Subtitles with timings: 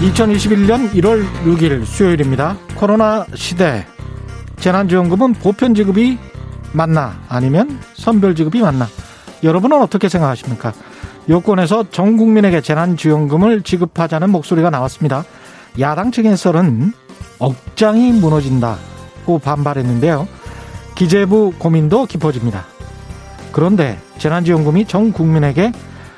[0.00, 2.56] (2021년 1월 6일) 수요일입니다.
[2.74, 3.86] 코로나 시대.
[4.58, 6.18] 재난지원금은 보편 지급이
[6.72, 8.86] 맞나 아니면 선별 지급이 맞나?
[9.42, 10.72] 여러분은 어떻게 생각하십니까?
[11.28, 15.24] 여권에서 전 국민에게 재난지원금을 지급하자는 목소리가 나왔습니다.
[15.78, 16.92] 야당 측에서는
[17.38, 20.26] 억장이 무너진다고 반발했는데요.
[20.94, 22.64] 기재부 고민도 깊어집니다.
[23.52, 25.72] 그런데 재난지원금이 전 국민에게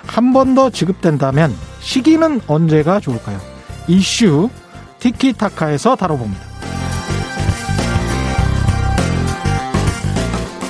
[0.07, 3.39] 한 번 더 지급된다면 시기는 언제가 좋을까요?
[3.89, 4.49] 이슈
[4.99, 6.53] 티키타카에서 다뤄봅니다.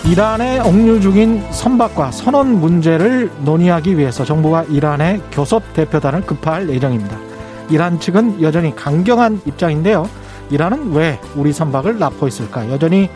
[0.06, 7.16] 이란에 억류 중인 선박과 선원 문제를 논의하기 위해서 정부가 이란의 교섭 대표단을 급파할 예정입니다.
[7.70, 10.08] 이란 측은 여전히 강경한 입장인데요.
[10.50, 12.70] 이란은 왜 우리 선박을 납포했을까?
[12.70, 13.08] 여전히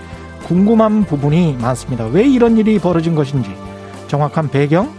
[0.45, 2.07] 궁금한 부분이 많습니다.
[2.07, 3.51] 왜 이런 일이 벌어진 것인지
[4.07, 4.91] 정확한 배경,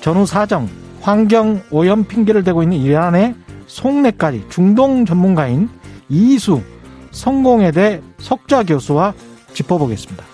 [0.00, 0.68] 전후 사정,
[1.00, 3.34] 환경 오염 핑계를 대고 있는 이란의
[3.66, 5.68] 속내까지 중동 전문가인
[6.08, 6.62] 이수
[7.10, 9.14] 성공회대 석좌 교수와
[9.52, 10.24] 짚어보겠습니다.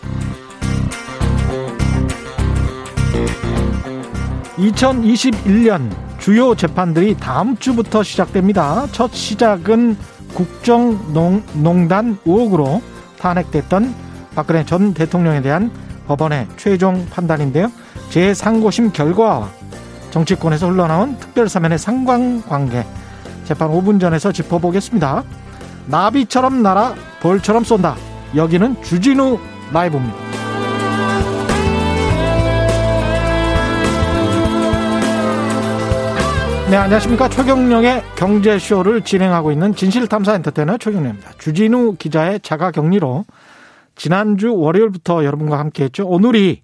[4.58, 8.86] 2021년 주요 재판들이 다음 주부터 시작됩니다.
[8.92, 9.96] 첫 시작은
[10.34, 12.82] 국정농단 의혹으로
[13.18, 13.94] 탄핵됐던
[14.34, 15.70] 박근혜 전 대통령에 대한
[16.06, 17.70] 법원의 최종 판단인데요.
[18.10, 19.48] 제3고심 결과와
[20.10, 22.84] 정치권에서 흘러나온 특별사면의 상관관계
[23.48, 25.24] 재판 5분 전에서 짚어보겠습니다.
[25.86, 27.96] 나비처럼 날아 벌처럼 쏜다.
[28.36, 29.38] 여기는 주진우
[29.72, 30.14] 라이브입니다.
[36.68, 37.30] 네, 안녕하십니까.
[37.30, 41.30] 최경령의 경제쇼를 진행하고 있는 진실탐사 엔터테이너 최경령입니다.
[41.38, 43.24] 주진우 기자의 자가 격리로
[43.96, 46.06] 지난주 월요일부터 여러분과 함께 했죠.
[46.06, 46.60] 오늘이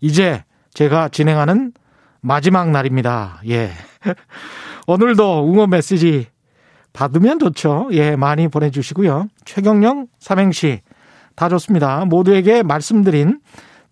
[0.00, 1.70] 이제 제가 진행하는
[2.20, 3.40] 마지막 날입니다.
[3.50, 3.70] 예.
[4.86, 6.26] 오늘도 응원 메시지
[6.92, 7.88] 받으면 좋죠.
[7.92, 9.28] 예, 많이 보내주시고요.
[9.44, 10.80] 최경령 삼행시
[11.34, 12.04] 다 좋습니다.
[12.04, 13.40] 모두에게 말씀드린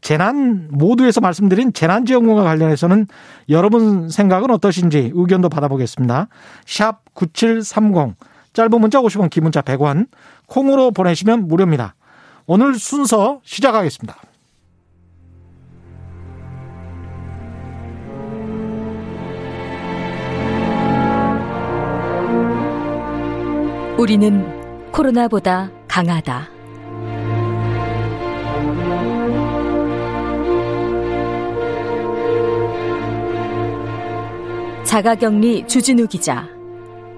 [0.00, 3.06] 재난 모두에서 말씀드린 재난지원금과 관련해서는
[3.48, 6.28] 여러분 생각은 어떠신지 의견도 받아보겠습니다.
[6.66, 8.16] 샵 9730
[8.52, 10.08] 짧은 문자 50원 긴 문자 100원
[10.46, 11.94] 콩으로 보내시면 무료입니다.
[12.46, 14.16] 오늘 순서 시작하겠습니다.
[24.02, 26.50] 우리는 코로나보다 강하다.
[34.82, 36.48] 자가격리 주진우 기자,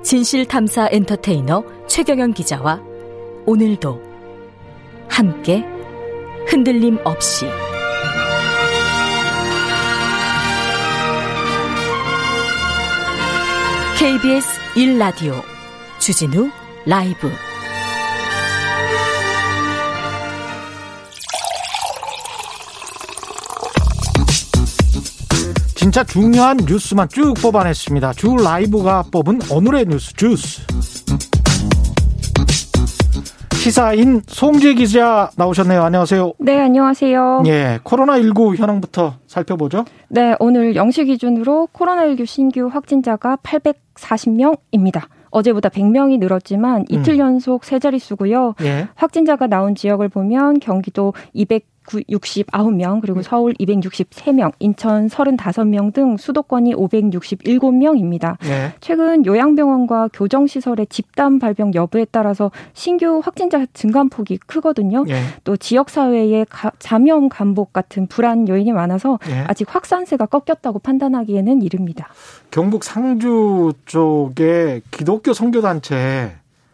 [0.02, 2.82] 진실탐사 엔터테이너 최경영 기자와
[3.46, 4.02] 오늘도
[5.08, 5.64] 함께
[6.48, 7.46] 흔들림 없이
[13.98, 15.40] KBS 1라디오
[15.98, 16.50] 주진우
[16.86, 17.30] 라이브
[25.74, 28.12] 진짜 중요한 뉴스만 쭉 뽑아냈습니다.
[28.14, 30.62] 주 라이브가 뽑은 오늘의 뉴스 주스.
[33.54, 35.82] 시사인 송재 기자 나오셨네요.
[35.82, 36.34] 안녕하세요.
[36.38, 37.44] 네, 안녕하세요.
[37.46, 39.86] 예, 코로나19 현황부터 살펴보죠.
[40.08, 45.04] 네, 오늘 0시 기준으로 코로나19 신규 확진자가 840명입니다.
[45.34, 47.18] 어제보다 100명이 늘었지만 이틀 음.
[47.18, 48.54] 연속 세 자릿수고요.
[48.62, 48.88] 예.
[48.94, 53.22] 확진자가 나온 지역을 보면 경기도 200 69명, 그리고 음.
[53.22, 58.36] 서울 263명, 인천 35명 등 수도권이 567명입니다.
[58.40, 58.72] 네.
[58.80, 65.04] 최근 요양병원과 교정시설의 집단 발병 여부에 따라서 신규 확진자 증감폭이 크거든요.
[65.04, 65.22] 네.
[65.44, 66.46] 또 지역사회의
[66.82, 69.44] 감염 감복 같은 불안 요인이 많아서 네.
[69.46, 72.08] 아직 확산세가 꺾였다고 판단하기에는 이릅니다.
[72.50, 76.32] 경북 상주 쪽에 기독교 선교단체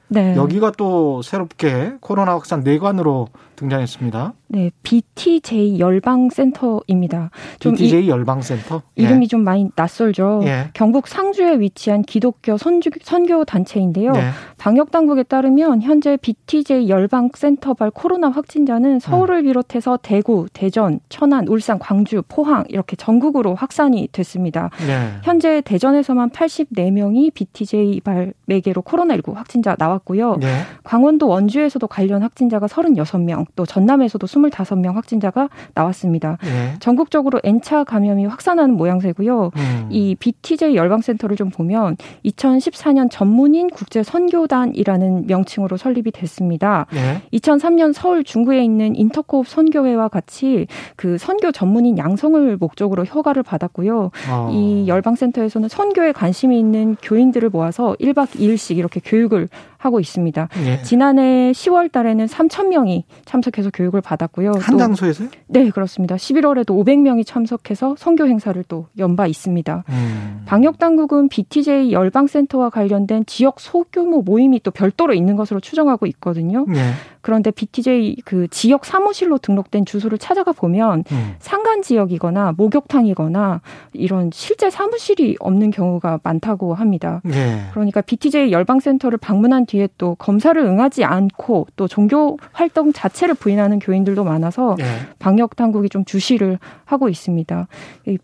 [0.09, 0.35] 네.
[0.37, 4.35] 여기가 또 새롭게 코로나 확산 내관으로 등장했습니다.
[4.53, 7.31] 네, BTJ 열방센터입니다.
[7.61, 8.83] 좀 BTJ 열방센터?
[8.99, 9.03] 예.
[9.03, 10.43] 이름이 좀 많이 낯설죠.
[10.45, 10.71] 예.
[10.73, 14.13] 경북 상주에 위치한 기독교 선주, 선교 단체인데요.
[14.17, 14.31] 예.
[14.59, 22.21] 방역 당국에 따르면 현재 BTJ 열방센터발 코로나 확진자는 서울을 비롯해서 대구, 대전, 천안, 울산, 광주,
[22.29, 24.71] 포항 이렇게 전국으로 확산이 됐습니다.
[24.89, 25.21] 예.
[25.23, 30.39] 현재 대전에서만 84명이 BTJ발 매개로 코로나19 확진자 나왔고요.
[30.43, 30.63] 예.
[30.83, 36.39] 강원도 원주에서도 관련 확진자가 36명, 또 전남에서도 25명 확진자가 나왔습니다.
[36.43, 36.75] 네.
[36.81, 39.51] 전국적으로 N차 감염이 확산하는 모양새고요.
[39.55, 39.87] 음.
[39.91, 46.87] 이 BTJ 열방센터를 좀 보면 2014년 전문인 국제 선교단이라는 명칭으로 설립이 됐습니다.
[46.93, 47.23] 네.
[47.33, 50.67] 2003년 서울 중구에 있는 인터코옵 선교회와 같이
[50.97, 54.11] 그 선교 전문인 양성을 목적으로 허가를 받았고요.
[54.31, 54.51] 어.
[54.53, 59.49] 이 열방센터에서는 선교에 관심이 있는 교인들을 모아서 1박 2일씩 이렇게 교육을
[59.81, 60.49] 하고 있습니다.
[60.67, 60.83] 예.
[60.83, 64.53] 지난해 10월 달에는 3천 명이 참석해서 교육을 받았고요.
[64.61, 65.31] 한 장소에서요?
[65.47, 66.17] 네, 그렇습니다.
[66.17, 69.85] 11월에도 500명이 참석해서 선교 행사를 또 연바 있습니다.
[69.89, 70.43] 음.
[70.45, 76.67] 방역 당국은 BTJ 열방 센터와 관련된 지역 소규모 모임이 또 별도로 있는 것으로 추정하고 있거든요.
[76.75, 76.93] 예.
[77.23, 81.35] 그런데 BTJ 그 지역 사무실로 등록된 주소를 찾아가 보면 음.
[81.41, 83.61] 상간 지역이거나 목욕탕이거나
[83.93, 87.21] 이런 실제 사무실이 없는 경우가 많다고 합니다.
[87.27, 87.63] 예.
[87.73, 94.23] 그러니까 BTJ 열방센터를 방문한 뒤에 또 검사를 응하지 않고 또 종교 활동 자체를 부인하는 교인들도
[94.23, 94.85] 많아서 예.
[95.19, 97.67] 방역 당국이 좀 주시를 하고 있습니다.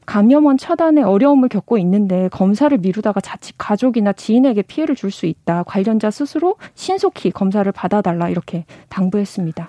[0.04, 5.62] 감염원 차단에 어려움을 겪고 있는데 검사를 미루다가 자칫 가족이나 지인에게 피해를 줄 수 있다.
[5.64, 9.68] 관련자 스스로 신속히 검사를 받아달라 이렇게 당부했습니다.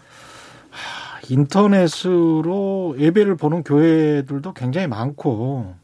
[1.30, 5.76] 인터넷으로 예배를 보는 교회들도 굉장히 많고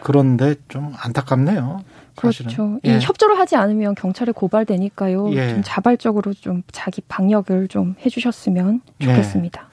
[0.00, 1.80] 그런데 좀 안타깝네요.
[2.20, 2.50] 사실은.
[2.50, 2.80] 그렇죠.
[2.84, 2.96] 예.
[2.96, 5.32] 이 협조를 하지 않으면 경찰에 고발되니까요.
[5.34, 5.50] 예.
[5.50, 9.62] 좀 자발적으로 좀 자기 방역을 좀 해주셨으면 좋겠습니다.
[9.62, 9.68] 예.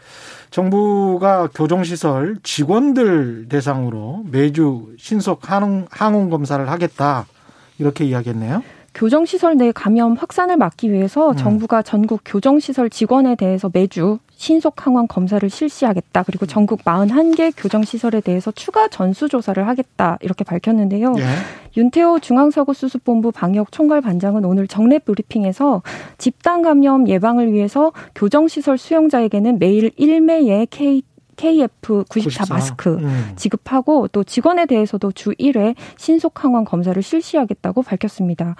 [0.51, 7.25] 정부가 교정시설 직원들 대상으로 매주 신속 항원, 항원 검사를 하겠다
[7.79, 8.63] 이렇게 이야기했네요.
[8.95, 11.35] 교정시설 내 감염 확산을 막기 위해서 음.
[11.35, 16.23] 정부가 전국 교정시설 직원에 대해서 매주 신속 항원 검사를 실시하겠다.
[16.23, 20.17] 그리고 전국 41개 교정시설에 대해서 추가 전수조사를 하겠다.
[20.21, 21.13] 이렇게 밝혔는데요.
[21.17, 21.23] 예.
[21.77, 25.81] 윤태호 중앙사고수습본부 방역총괄반장은 오늘 정례 브리핑에서
[26.17, 31.03] 집단 감염 예방을 위해서 교정시설 수용자에게는 매일 1매의 K
[31.35, 32.53] KF94 94.
[32.53, 33.33] 마스크 음.
[33.35, 38.55] 지급하고 또 직원에 대해서도 주 1회 신속 항원 검사를 실시하겠다고 밝혔습니다.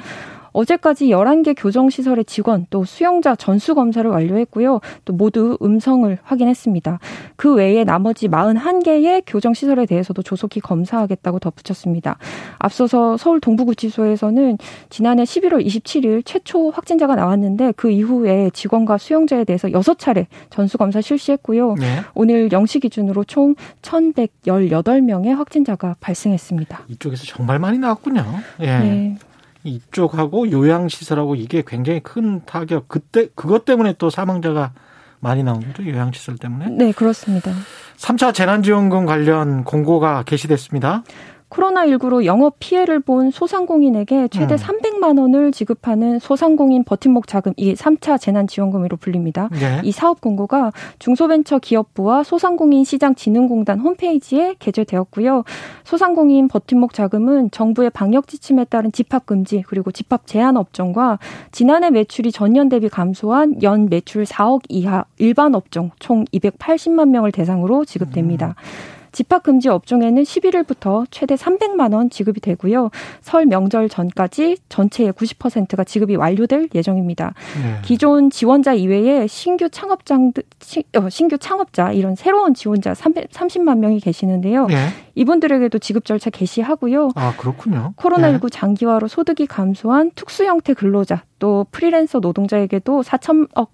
[0.56, 4.80] 어제까지 11개 교정시설의 직원 또 수용자 전수 검사를 완료했고요.
[5.04, 7.00] 또 모두 음성을 확인했습니다.
[7.36, 12.18] 그 외에 나머지 41개의 교정시설에 대해서도 조속히 검사하겠다고 덧붙였습니다.
[12.58, 14.58] 앞서서 서울 동부구치소에서는
[14.90, 21.76] 지난해 11월 27일 최초 확진자가 나왔는데 그 이후에 직원과 수용자에 대해서 6차례 전수 검사 실시했고요.
[21.76, 22.00] 네.
[22.14, 26.86] 오늘 0시 기준으로 총 1,118명의 확진자가 발생했습니다.
[26.88, 28.24] 이쪽에서 정말 많이 나왔군요.
[28.62, 28.66] 예.
[28.66, 29.18] 네.
[29.66, 32.88] 이쪽하고 요양시설하고 이게 굉장히 큰 타격.
[32.88, 34.72] 그때 그것 때문에 또 사망자가
[35.20, 35.84] 많이 나온 거죠.
[35.86, 36.70] 요양시설 때문에.
[36.70, 37.52] 네, 그렇습니다.
[37.98, 41.04] 3차 재난지원금 관련 공고가 게시됐습니다.
[41.50, 44.58] 코로나19로 영업 피해를 본 소상공인에게 최대 음.
[44.58, 49.50] 300만 원을 지급하는 소상공인 버팀목 자금, 이 3차 재난 지원금으로 불립니다.
[49.52, 49.82] 네.
[49.84, 55.44] 이 사업 공고가 중소벤처기업부와 소상공인 시장 진흥공단 홈페이지에 게재되었고요.
[55.84, 61.20] 소상공인 버팀목 자금은 정부의 방역 지침에 따른 집합 금지 그리고 집합 제한 업종과
[61.52, 67.86] 지난해 매출이 전년 대비 감소한 연 매출 4억 이하 일반 업종 총 280만 명을 대상으로
[67.86, 68.56] 지급됩니다.
[68.58, 68.95] 음.
[69.16, 72.92] 집합 금지 업종에는 11일부터 최대 300만 원 지급이 되고요.
[73.22, 77.34] 설 명절 전까지 전체의 90%가 지급이 완료될 예정입니다.
[77.64, 77.80] 네.
[77.82, 84.68] 기존 지원자 이외에 신규 창업자 어, 신규 창업자 이런 새로운 지원자 330만 명이 계시는데요.
[84.68, 84.90] 네.
[85.16, 87.12] 이분들에게도 지급 절차 개시하고요.
[87.16, 87.94] 아, 그렇군요.
[87.96, 88.50] 코로나19 네.
[88.50, 93.68] 장기화로 소득이 감소한 특수 형태 근로자 또 프리랜서 노동자에게도 4천억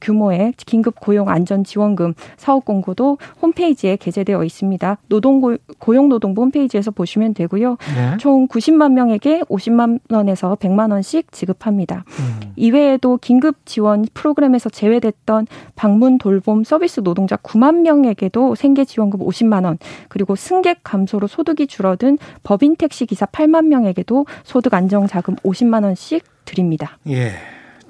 [0.00, 4.98] 규모의 긴급 고용 안전 지원금 사업 공고도 홈페이지에 게재되어 있습니다.
[5.08, 7.76] 노동 고용노동부 홈페이지에서 보시면 되고요.
[7.94, 8.16] 네.
[8.18, 12.04] 총 90만 명에게 50만 원에서 100만 원씩 지급합니다.
[12.06, 12.52] 음.
[12.56, 15.46] 이외에도 긴급 지원 프로그램에서 제외됐던
[15.76, 22.18] 방문 돌봄 서비스 노동자 9만 명에게도 생계 지원금 50만 원, 그리고 승객 감소로 소득이 줄어든
[22.42, 26.98] 법인 택시 기사 8만 명에게도 소득 안정 자금 50만 원씩 드립니다.
[27.08, 27.32] 예.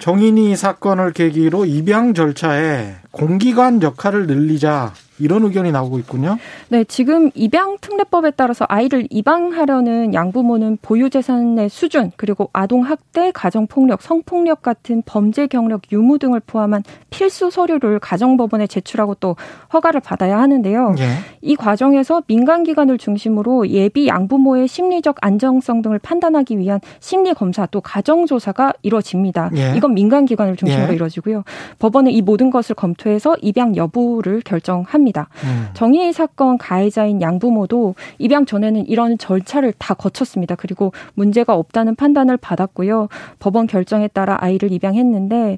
[0.01, 6.37] 정인이 사건을 계기로 입양 절차에 공기관 역할을 늘리자 이런 의견이 나오고 있군요.
[6.69, 13.67] 네, 지금 입양 특례법에 따라서 아이를 입양하려는 양부모는 보유 재산의 수준 그리고 아동 학대, 가정
[13.67, 19.35] 폭력, 성폭력 같은 범죄 경력 유무 등을 포함한 필수 서류를 가정법원에 제출하고 또
[19.73, 20.95] 허가를 받아야 하는데요.
[20.99, 21.09] 예.
[21.41, 27.81] 이 과정에서 민간 기관을 중심으로 예비 양부모의 심리적 안정성 등을 판단하기 위한 심리 검사 또
[27.81, 29.51] 가정 조사가 이루어집니다.
[29.55, 29.73] 예.
[29.75, 30.95] 이건 민간 기관을 중심으로 예.
[30.95, 31.43] 이루어지고요.
[31.79, 35.10] 법원은 이 모든 것을 검토해서 입양 여부를 결정합니다.
[35.19, 35.67] 음.
[35.73, 40.55] 정의 사건 가해자인 양부모도 입양 전에는 이런 절차를 다 거쳤습니다.
[40.55, 43.07] 그리고 문제가 없다는 판단을 받았고요.
[43.39, 45.57] 법원 결정에 따라 아이를 입양했는데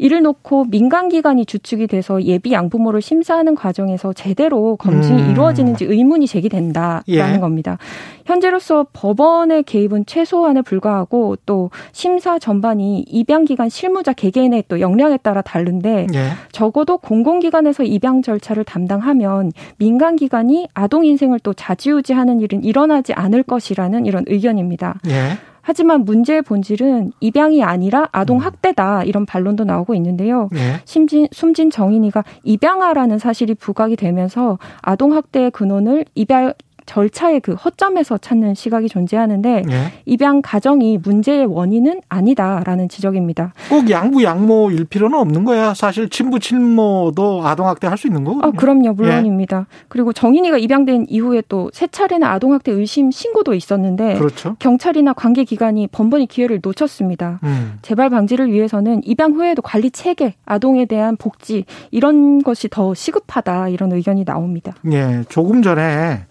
[0.00, 5.30] 이를 놓고 민간 기관이 주축이 돼서 예비 양부모를 심사하는 과정에서 제대로 검증이 음.
[5.30, 7.38] 이루어지는지 의문이 제기된다라는 예.
[7.38, 7.76] 겁니다.
[8.24, 15.42] 현재로서 법원의 개입은 최소한에 불과하고 또 심사 전반이 입양 기관 실무자 개개인의 또 역량에 따라
[15.42, 16.28] 다른데 예.
[16.50, 24.06] 적어도 공공기관에서 입양 절차를 담당하면 민간 기관이 아동 인생을 또 자지우지하는 일은 일어나지 않을 것이라는
[24.06, 25.00] 이런 의견입니다.
[25.08, 25.36] 예.
[25.70, 28.42] 하지만 문제의 본질은 입양이 아니라 아동 음.
[28.42, 30.48] 학대다 이런 반론도 나오고 있는데요.
[30.50, 30.80] 네.
[30.84, 36.54] 심진 숨진 정인이가 입양아라는 사실이 부각이 되면서 아동 학대의 근원을 입양
[36.86, 39.92] 절차의 그 허점에서 찾는 시각이 존재하는데 네.
[40.06, 43.52] 입양 가정이 문제의 원인은 아니다라는 지적입니다.
[43.68, 45.74] 꼭 양부 양모일 필요는 없는 거야.
[45.74, 48.48] 사실 친부 친모도 아동 학대 할 수 있는 거거든요.
[48.48, 48.92] 아, 그럼요.
[48.94, 49.58] 물론입니다.
[49.58, 49.64] 예.
[49.88, 54.56] 그리고 정인이가 입양된 이후에 또 세 차례나 아동 학대 의심 신고도 있었는데 그렇죠.
[54.58, 57.38] 경찰이나 관계 기관이 번번이 기회를 놓쳤습니다.
[57.42, 57.78] 음.
[57.82, 63.92] 재발 방지를 위해서는 입양 후에도 관리 체계, 아동에 대한 복지 이런 것이 더 시급하다 이런
[63.92, 64.72] 의견이 나옵니다.
[64.90, 65.22] 예.
[65.28, 66.24] 조금 전에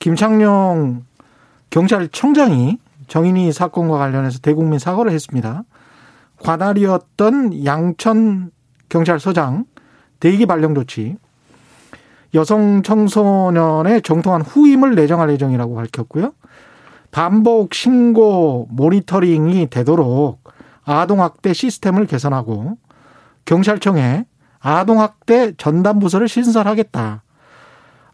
[0.00, 1.04] 김창룡
[1.70, 5.62] 경찰청장이 정인이 사건과 관련해서 대국민 사과를 했습니다.
[6.42, 8.50] 관할이었던 양천
[8.88, 9.66] 경찰서장
[10.18, 11.16] 대기 발령 조치,
[12.34, 16.32] 여성 청소년의 정통한 후임을 내정할 예정이라고 밝혔고요.
[17.10, 20.42] 반복 신고 모니터링이 되도록
[20.84, 22.78] 아동학대 시스템을 개선하고
[23.44, 24.26] 경찰청에
[24.60, 27.22] 아동학대 전담부서를 신설하겠다.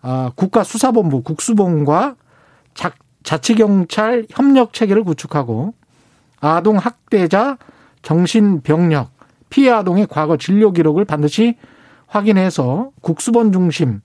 [0.08, 2.14] 아, 국가수사본부 국수본과
[3.24, 5.74] 자치경찰 협력 체계를 구축하고
[6.38, 7.58] 아동 학대자
[8.02, 9.10] 정신병력
[9.50, 11.56] 피해 아동의 과거 진료 기록을 반드시
[12.06, 14.00] 확인해서 국수본 중심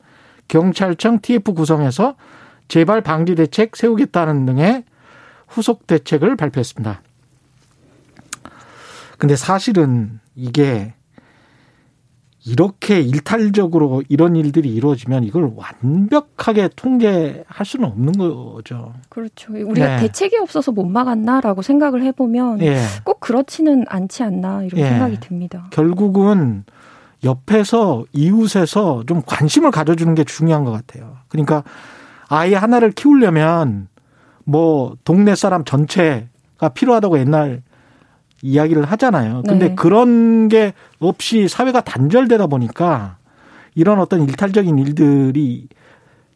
[0.47, 2.15] 경찰청 TF 구성해서
[2.67, 4.83] 재발 방지 대책 세우겠다는 등의
[5.47, 6.99] 후속 대책을 발표했습니다.
[9.19, 10.95] 근데 사실은 이게
[12.43, 18.93] 이렇게 일탈적으로 이런 일들이 이루어지면 이걸 완벽하게 통제할 수는 없는 거죠.
[19.09, 19.53] 그렇죠.
[19.53, 20.01] 우리가 네.
[20.01, 22.81] 대책이 없어서 못 막았나라고 생각을 해보면 예.
[23.03, 24.89] 꼭 그렇지는 않지 않나 이런 예.
[24.89, 25.67] 생각이 듭니다.
[25.69, 26.63] 결국은
[27.23, 31.17] 옆에서 이웃에서 좀 관심을 가져주는 게 중요한 것 같아요.
[31.27, 31.63] 그러니까
[32.27, 33.87] 아이 하나를 키우려면
[34.45, 37.61] 뭐 동네 사람 전체가 필요하다고 옛날
[38.41, 39.43] 이야기를 하잖아요.
[39.47, 39.75] 근데 네.
[39.75, 43.17] 그런 게 없이 사회가 단절되다 보니까
[43.75, 45.67] 이런 어떤 일탈적인 일들이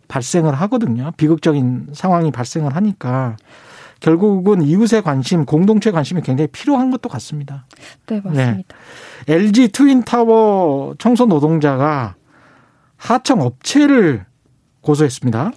[0.07, 1.11] 발생을 하거든요.
[1.17, 3.37] 비극적인 상황이 발생을 하니까
[3.99, 7.65] 결국은 이웃의 관심, 공동체 관심이 굉장히 필요한 것도 같습니다.
[8.07, 8.75] 네, 맞습니다.
[9.25, 9.33] 네.
[9.33, 12.15] LG 트윈타워 청소 노동자가
[12.97, 14.25] 하청 업체를
[14.81, 15.51] 고소했습니다.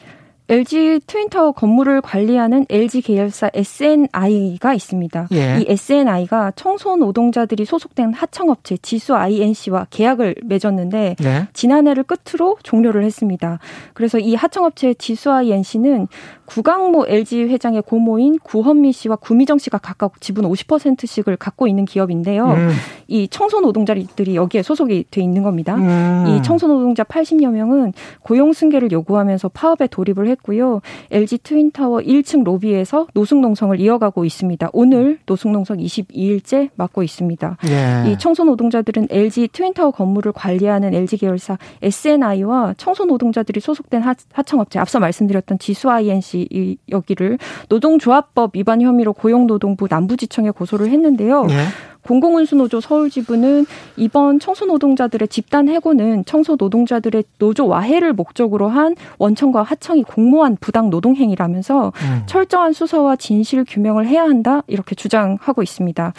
[0.51, 5.29] LG 트윈타워 건물을 관리하는 LG 계열사 SNI가 있습니다.
[5.33, 5.61] 예.
[5.61, 11.49] 이 SNI가 청소 노동자들이 소속된 하청업체 지수 INC와 계약을 맺었는데 예.
[11.53, 13.59] 지난해를 끝으로 종료를 했습니다.
[13.93, 16.09] 그래서 이 하청업체 지수 INC는
[16.49, 22.47] 구강모 LG 회장의 고모인 구헌미 씨와 구미정 씨가 각각 지분 50%씩을 갖고 있는 기업인데요.
[22.47, 22.71] 음.
[23.07, 25.75] 이 청소 노동자들이 여기에 소속이 돼 있는 겁니다.
[25.75, 26.25] 음.
[26.29, 30.81] 이 청소 노동자 80여 명은 고용 승계를 요구하면서 파업에 돌입을 했고요.
[31.11, 34.71] LG 트윈타워 1층 로비에서 노숙 농성을 이어가고 있습니다.
[34.73, 37.59] 오늘 노숙 농성 22일째 맞고 있습니다.
[37.69, 38.11] 예.
[38.11, 44.03] 이 청소 노동자들은 LG 트윈타워 건물을 관리하는 LG 계열사 S&I와 청소 노동자들이 소속된
[44.33, 51.47] 하청업체 앞서 말씀드렸던 지수 INC 이 여기를 노동조합법 위반 혐의로 고용노동부 남부지청에 고소를 했는데요.
[51.47, 51.55] 네.
[52.03, 53.67] 공공운수노조 서울지부는
[53.97, 62.23] 이번 청소노동자들의 집단 해고는 청소노동자들의 노조 와해를 목적으로 한 원청과 하청이 공모한 부당 노동행위라면서 음.
[62.27, 66.15] 철저한 수사와 진실 규명을 해야 한다 이렇게 주장하고 있습니다.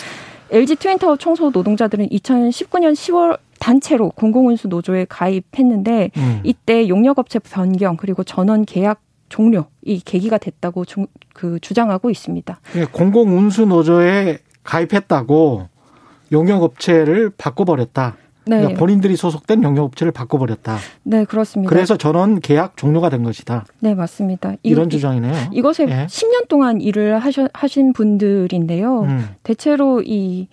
[0.52, 6.40] LG 트윈타워 청소 노동자들은 2019년 10월 단체로 공공운수 노조에 가입했는데 음.
[6.44, 12.60] 이때 용역업체 변경 그리고 전원 계약 종료 이 계기가 됐다고 주, 그 주장하고 있습니다.
[12.76, 15.68] 예, 공공 운수 노조에 가입했다고
[16.32, 18.18] 용역업체를 바꿔버렸다.
[18.46, 18.58] 네.
[18.58, 20.78] 그러니까 본인들이 소속된 용역업체를 바꿔버렸다.
[21.04, 21.70] 네, 그렇습니다.
[21.70, 23.66] 그래서 전원 계약 종료가 된 것이다.
[23.80, 24.54] 네, 맞습니다.
[24.64, 25.34] 이런 이, 주장이네요.
[25.52, 26.06] 이것에 예.
[26.08, 29.02] 10년 동안 일을 하셔, 하신 분들인데요.
[29.02, 29.30] 음.
[29.44, 30.48] 대체로 이,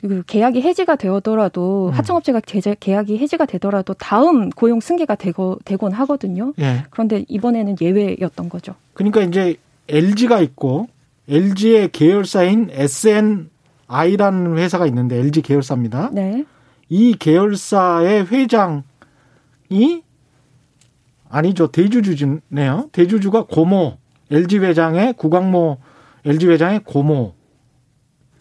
[0.00, 1.92] 그 계약이 해지가 되더라도 음.
[1.92, 6.52] 하청업체가 계약이 해지가 되더라도 다음 고용 승계가 되고 되곤 하거든요.
[6.58, 6.84] 예.
[6.90, 8.74] 그런데 이번에는 예외였던 거죠.
[8.92, 9.56] 그러니까 이제
[9.88, 10.88] LG가 있고
[11.28, 16.10] LG의 계열사인 SNI라는 회사가 있는데 LG 계열사입니다.
[16.12, 16.44] 네.
[16.88, 20.02] 이 계열사의 회장이
[21.28, 22.90] 아니죠 대주주네요.
[22.92, 23.96] 대주주가 고모
[24.30, 25.78] LG 회장의 구광모
[26.24, 27.34] LG 회장의 고모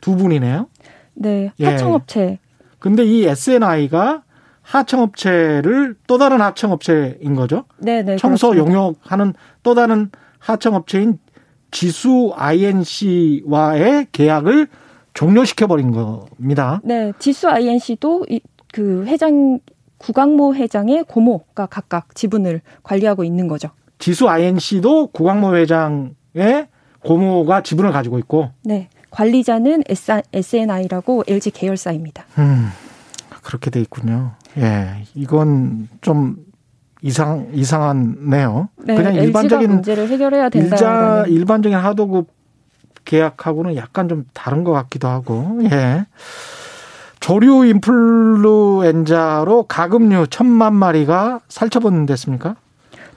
[0.01, 0.67] 두 분이네요.
[1.15, 1.65] 네, 예.
[1.65, 2.21] 하청업체.
[2.21, 2.39] 예.
[2.79, 4.23] 근데 이 SNI가
[4.61, 7.65] 하청업체를 또 다른 하청업체인 거죠.
[7.77, 8.15] 네, 네.
[8.17, 8.77] 청소 그렇습니다.
[8.77, 11.19] 용역하는 또 다른 하청업체인
[11.71, 14.67] 지수 INC와의 계약을
[15.13, 16.81] 종료시켜 버린 겁니다.
[16.83, 18.25] 네, 지수 INC도
[18.73, 19.59] 그 회장
[19.97, 23.69] 구광모 회장의 고모가 각각 지분을 관리하고 있는 거죠.
[23.97, 26.67] 지수 INC도 구광모 회장의
[27.03, 28.49] 고모가 지분을 가지고 있고.
[28.63, 28.89] 네.
[29.15, 29.83] 관리자는
[30.33, 32.25] SNI라고 LG 계열사입니다.
[32.37, 32.69] 음,
[33.41, 34.33] 그렇게 돼 있군요.
[34.57, 36.35] 예, 이건 좀
[37.01, 38.67] 이상 이상한네요.
[38.77, 40.75] 네, 그냥 일반적인 문제를 해결해야 된다.
[40.75, 42.27] 일자, 일반적인 하도급
[43.05, 45.59] 계약하고는 약간 좀 다른 것 같기도 하고.
[45.71, 46.07] 예.
[47.21, 52.55] 조류 인플루엔자로 가금류 천만 마리가 살처분 됐습니까?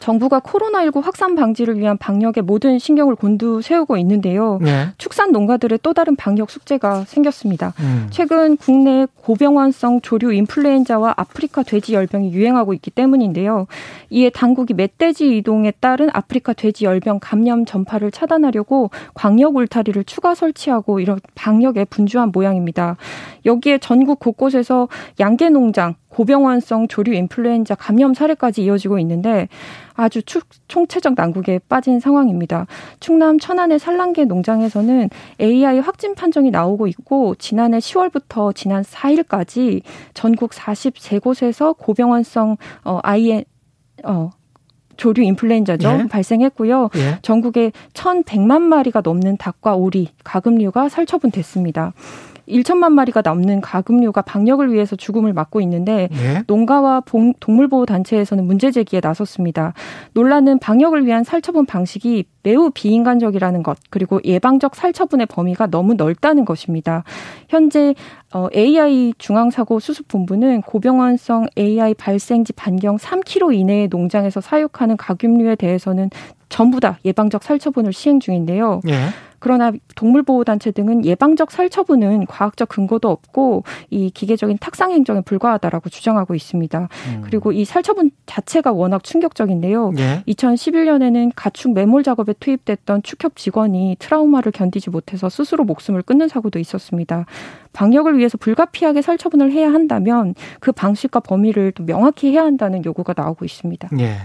[0.00, 4.58] 정부가 코로나19 확산 방지를 위한 방역에 모든 신경을 곤두세우고 있는데요.
[4.62, 4.88] 네.
[4.98, 7.74] 축산 농가들의 또 다른 방역 숙제가 생겼습니다.
[7.80, 8.06] 음.
[8.10, 13.66] 최근 국내 고병환성 조류 인플루엔자와 아프리카 돼지 열병이 유행하고 있기 때문인데요.
[14.10, 21.00] 이에 당국이 멧돼지 이동에 따른 아프리카 돼지 열병 감염 전파를 차단하려고 광역 울타리를 추가 설치하고
[21.00, 22.96] 이런 방역에 분주한 모양입니다.
[23.44, 24.88] 여기에 전국 곳곳에서
[25.20, 29.46] 양계 농장, 고병환성 조류 인플루엔자 감염 사례까지 이어지고 있는데
[29.94, 32.66] 아주 축, 총체적 난국에 빠진 상황입니다.
[32.98, 35.10] 충남 천안의 산란계 농장에서는
[35.40, 39.82] AI 확진 판정이 나오고 있고 지난해 10월부터 지난 4일까지
[40.12, 43.44] 전국 43곳에서 고병환성 어, 아이에
[44.02, 44.30] 어,
[44.96, 45.88] 조류 인플루엔자죠.
[45.88, 46.08] 예.
[46.08, 46.90] 발생했고요.
[46.96, 47.18] 예.
[47.22, 51.92] 전국에 1,100만 마리가 넘는 닭과 오리, 가금류가 살처분됐습니다.
[52.48, 56.42] 1천만 마리가 넘는 가금류가 방역을 위해서 죽음을 맞고 있는데 네.
[56.46, 57.02] 농가와
[57.40, 59.74] 동물보호 단체에서는 문제 제기에 나섰습니다.
[60.14, 67.04] 논란은 방역을 위한 살처분 방식이 매우 비인간적이라는 것 그리고 예방적 살처분의 범위가 너무 넓다는 것입니다.
[67.48, 67.94] 현재
[68.54, 76.11] AI 어, 중앙사고 수습본부는 고병환성 AI 발생지 반경 3km 이내의 농장에서 사육하는 가금류에 대해서는
[76.48, 78.80] 전부 다 예방적 살처분을 시행 중인데요.
[78.88, 78.94] 예.
[79.38, 86.88] 그러나 동물보호단체 등은 예방적 살처분은 과학적 근거도 없고 이 기계적인 탁상 행정에 불과하다라고 주장하고 있습니다.
[87.09, 87.20] 음.
[87.24, 89.92] 그리고 이 살처분 자체가 워낙 충격적인데요.
[89.98, 90.22] 예.
[90.27, 97.27] 2011년에는 가축 매몰 작업에 투입됐던 축협 직원이 트라우마를 견디지 못해서 스스로 목숨을 끊는 사고도 있었습니다.
[97.72, 103.44] 방역을 위해서 불가피하게 살처분을 해야 한다면 그 방식과 범위를 또 명확히 해야 한다는 요구가 나오고
[103.44, 103.88] 있습니다.
[104.01, 104.16] 예.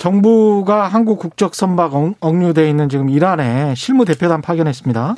[0.00, 5.14] 정부가 한국 국적 선박 억류돼 있는 지금 이란에 실무 대표단 파견했습니다.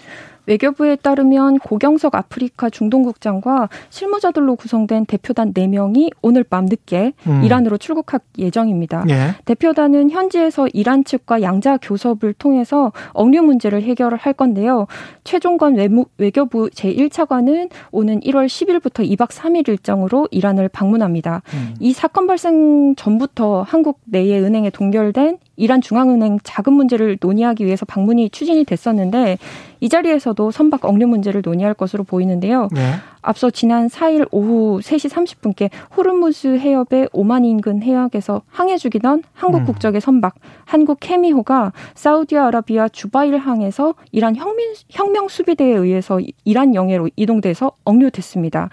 [0.46, 7.42] 외교부에 따르면 고경석 아프리카 중동국장과 실무자들로 구성된 대표단 4명이 오늘 밤 늦게 음.
[7.44, 9.04] 이란으로 출국할 예정입니다.
[9.10, 9.34] 예.
[9.44, 14.86] 대표단은 현지에서 이란 측과 양자 교섭을 통해서 억류 문제를 해결을 할 건데요.
[15.24, 21.42] 최종건 외무, 외교부 제1차관은 오는 1월 10일부터 2박 3일 일정으로 이란을 방문합니다.
[21.54, 21.74] 음.
[21.80, 28.30] 이 사건 발생 전부터 한국 내의 은행에 동결된 이란 중앙은행 자금 문제를 논의하기 위해서 방문이
[28.30, 29.38] 추진이 됐었는데
[29.80, 32.68] 이 자리에서도 선박 억류 문제를 논의할 것으로 보이는데요.
[32.72, 32.94] 네.
[33.20, 39.64] 앞서 지난 4일 오후 3시 30분께 호르무즈 해협의 오만 인근 해역에서 항해 중이던 한국 음.
[39.64, 40.34] 국적의 선박
[40.64, 48.70] 한국 케미호가 사우디아라비아 주바일 항에서 이란 혁민, 혁명 수비대에 의해서 이란 영해로 이동돼서 억류됐습니다.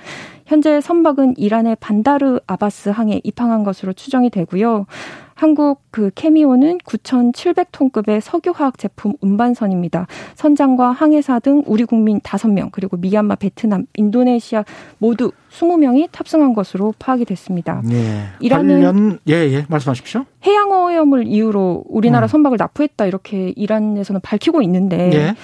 [0.49, 4.87] 현재 선박은 이란의 반다르 아바스 항에 입항한 것으로 추정이 되고요.
[5.35, 10.07] 한국 그 케미오는 9,700톤급의 석유화학 제품 운반선입니다.
[10.33, 14.65] 선장과 항해사 등 우리 국민 5명 그리고 미얀마, 베트남, 인도네시아
[14.97, 17.81] 모두 20명이 탑승한 것으로 파악이 됐습니다.
[17.91, 18.23] 예.
[18.39, 20.25] 이란은 예, 예, 말씀하십시오.
[20.45, 22.27] 해양 오염을 이유로 우리나라 음.
[22.27, 25.35] 선박을 납부했다 이렇게 이란에서는 밝히고 있는데 예.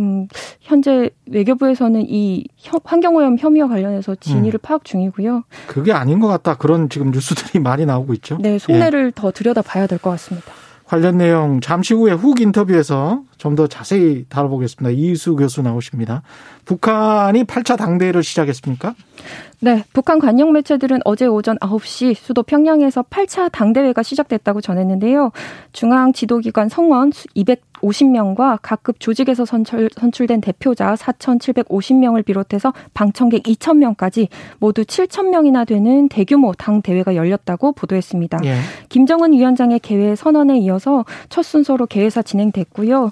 [0.00, 0.26] 음,
[0.60, 2.44] 현재 외교부에서는 이
[2.84, 4.62] 환경오염 혐의와 관련해서 진위를 음.
[4.62, 5.44] 파악 중이고요.
[5.66, 6.56] 그게 아닌 것 같다.
[6.56, 8.38] 그런 지금 뉴스들이 많이 나오고 있죠.
[8.40, 9.12] 네, 속내를 예.
[9.14, 10.50] 더 들여다 봐야 될 것 같습니다.
[10.86, 14.90] 관련 내용 잠시 후에 훅 인터뷰에서 좀 더 자세히 다뤄보겠습니다.
[14.90, 16.22] 이수 교수 나오십니다.
[16.64, 18.94] 북한이 8차 당대회를 시작했습니까?
[19.60, 25.30] 네, 북한 관영 매체들은 어제 오전 9시 수도 평양에서 8차 당대회가 시작됐다고 전했는데요.
[25.72, 27.12] 중앙 지도기관 성원
[27.82, 36.80] 250명과 각급 조직에서 선출, 선출된 대표자 4,750명을 비롯해서 방청객 2,000명까지 모두 7,000명이나 되는 대규모 당
[36.80, 38.38] 대회가 열렸다고 보도했습니다.
[38.44, 38.56] 예.
[38.88, 43.10] 김정은 위원장의 개회 선언에 이어서 첫 순서로 개회사 진행됐고요.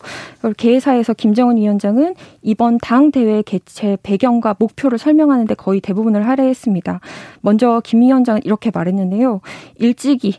[0.56, 7.00] 개회사에서 김정은 위원장은 이번 당 대회 개최 배경과 목표를 설명하는데 거의 대부분을 할 할애했습니다.
[7.40, 9.40] 먼저 김 위원장은 이렇게 말했는데요.
[9.76, 10.38] 일찍이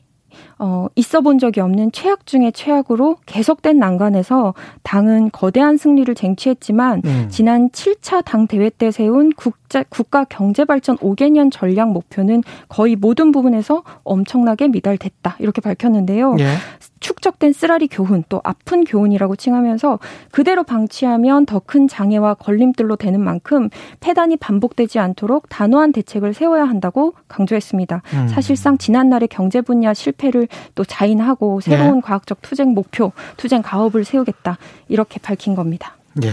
[0.60, 7.28] 어, 있어 본 적이 없는 최악 중의 최악으로 계속된 난관에서 당은 거대한 승리를 쟁취했지만 음.
[7.30, 12.96] 지난 7차 당 대회 때 세운 국 자, 국가 경제 발전 5개년 전략 목표는 거의
[12.96, 15.38] 모든 부분에서 엄청나게 미달됐다.
[15.40, 16.36] 이렇게 밝혔는데요.
[16.40, 16.56] 예.
[17.00, 20.00] 축적된 쓰라리 교훈 또 아픈 교훈이라고 칭하면서
[20.32, 27.14] 그대로 방치하면 더 큰 장애와 걸림돌로 되는 만큼 폐단이 반복되지 않도록 단호한 대책을 세워야 한다고
[27.28, 28.02] 강조했습니다.
[28.14, 28.28] 음.
[28.28, 32.02] 사실상 지난날의 경제 분야 실패를 또 자인하고 새로운 네.
[32.02, 35.96] 과학적 투쟁 목표, 투쟁 가업을 세우겠다 이렇게 밝힌 겁니다.
[36.16, 36.30] 네.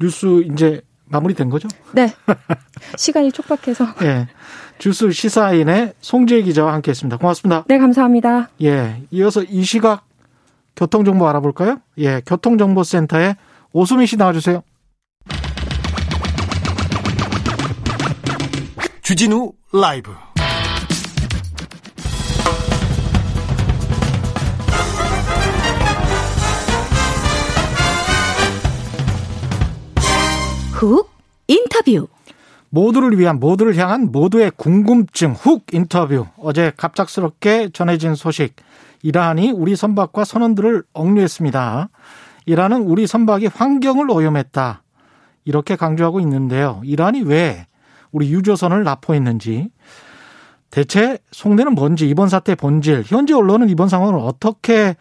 [0.00, 0.80] 뉴스 이제
[1.12, 1.68] 마무리된 거죠?
[1.92, 2.12] 네.
[2.96, 3.94] 시간이 촉박해서.
[4.02, 4.26] 예.
[4.78, 7.18] 주스 시사인의 송재 기자와 함께 했습니다.
[7.18, 7.64] 고맙습니다.
[7.68, 8.48] 네, 감사합니다.
[8.62, 9.02] 예.
[9.10, 10.06] 이어서 이 시각
[10.74, 11.78] 교통 정보 알아볼까요?
[11.98, 12.22] 예.
[12.26, 13.36] 교통정보센터에
[13.72, 14.62] 오수미 씨 나와주세요.
[19.02, 20.10] 주진우 라이브.
[30.82, 31.08] 훅
[31.46, 32.08] 인터뷰.
[32.70, 36.26] 모두를 위한 모두를 향한 모두의 궁금증 훅 인터뷰.
[36.38, 38.56] 어제 갑작스럽게 전해진 소식.
[39.02, 41.88] 이란이 우리 선박과 선원들을 억류했습니다.
[42.46, 44.82] 이란은 우리 선박이 환경을 오염했다.
[45.44, 46.80] 이렇게 강조하고 있는데요.
[46.84, 47.66] 이란이 왜
[48.10, 49.70] 우리 유조선을 납포했는지
[50.70, 54.96] 대체 속내는 뭔지 이번 사태 본질 현재 언론은 이번 상황을 어떻게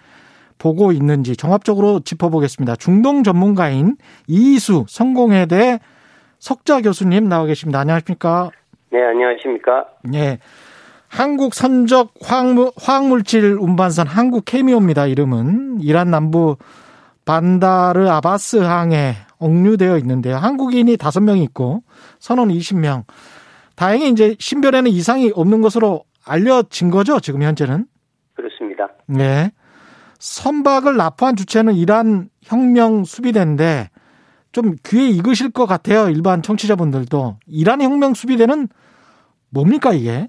[0.62, 2.76] 보고 있는지 종합적으로 짚어보겠습니다.
[2.76, 3.98] 중동 전문가인
[4.28, 5.80] 이수 성공회대
[6.38, 7.80] 석자 교수님 나와 계십니다.
[7.80, 8.52] 안녕하십니까?
[8.92, 9.88] 네, 안녕하십니까?
[10.04, 10.38] 네.
[11.08, 15.08] 한국 선적 화학물, 화학물질 운반선 한국 케미오입니다.
[15.08, 16.58] 이름은 이란 남부
[17.26, 20.36] 반다르 아바스 항에 억류되어 있는데요.
[20.36, 21.82] 한국인이 5명 있고
[22.20, 23.06] 선원 20명.
[23.76, 27.88] 다행히 이제 신변에는 이상이 없는 것으로 알려진 거죠, 지금 현재는?
[28.36, 28.90] 그렇습니다.
[29.08, 29.50] 네.
[30.22, 33.90] 선박을 납포한 주체는 이란 혁명 수비대인데
[34.52, 36.10] 좀 귀에 익으실 것 같아요.
[36.10, 37.38] 일반 청취자분들도.
[37.48, 38.68] 이란 혁명 수비대는
[39.52, 40.28] 뭡니까 이게?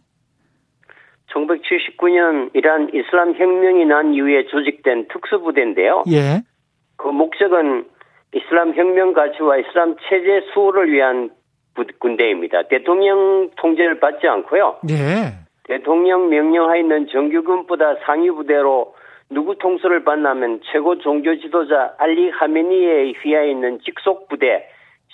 [1.30, 6.04] 1979년 이란 이슬람 혁명이 난 이후에 조직된 특수부대인데요.
[6.10, 6.42] 예.
[6.96, 7.84] 그 목적은
[8.34, 11.30] 이슬람 혁명 가치와 이슬람 체제 수호를 위한
[11.98, 12.68] 군대입니다.
[12.68, 14.78] 대통령 통제를 받지 않고요.
[14.90, 15.42] 예.
[15.64, 18.94] 대통령 명령하에 있는 정규군보다 상위 부대로
[19.32, 24.68] 누구 통솔을 받나면 최고 종교 지도자 알리 하메니에 휘하에 있는 직속 부대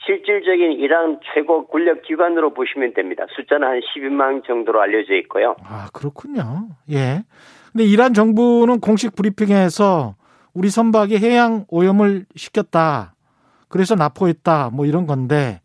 [0.07, 3.27] 실질적인 이란 최고 권력 기관으로 보시면 됩니다.
[3.37, 5.57] 숫자는 한 12만 정도로 알려져 있고요.
[5.65, 6.69] 아, 그렇군요.
[6.91, 7.25] 예.
[7.73, 10.15] 근데 이란 정부는 공식 브리핑에서
[10.55, 13.15] 우리 선박이 해양 오염을 시켰다.
[13.69, 14.71] 그래서 납포했다.
[14.73, 15.61] 뭐 이런 건데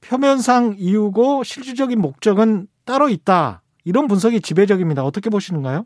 [0.00, 3.62] 표면상 이유고 실질적인 목적은 따로 있다.
[3.84, 5.04] 이런 분석이 지배적입니다.
[5.04, 5.84] 어떻게 보시는가요?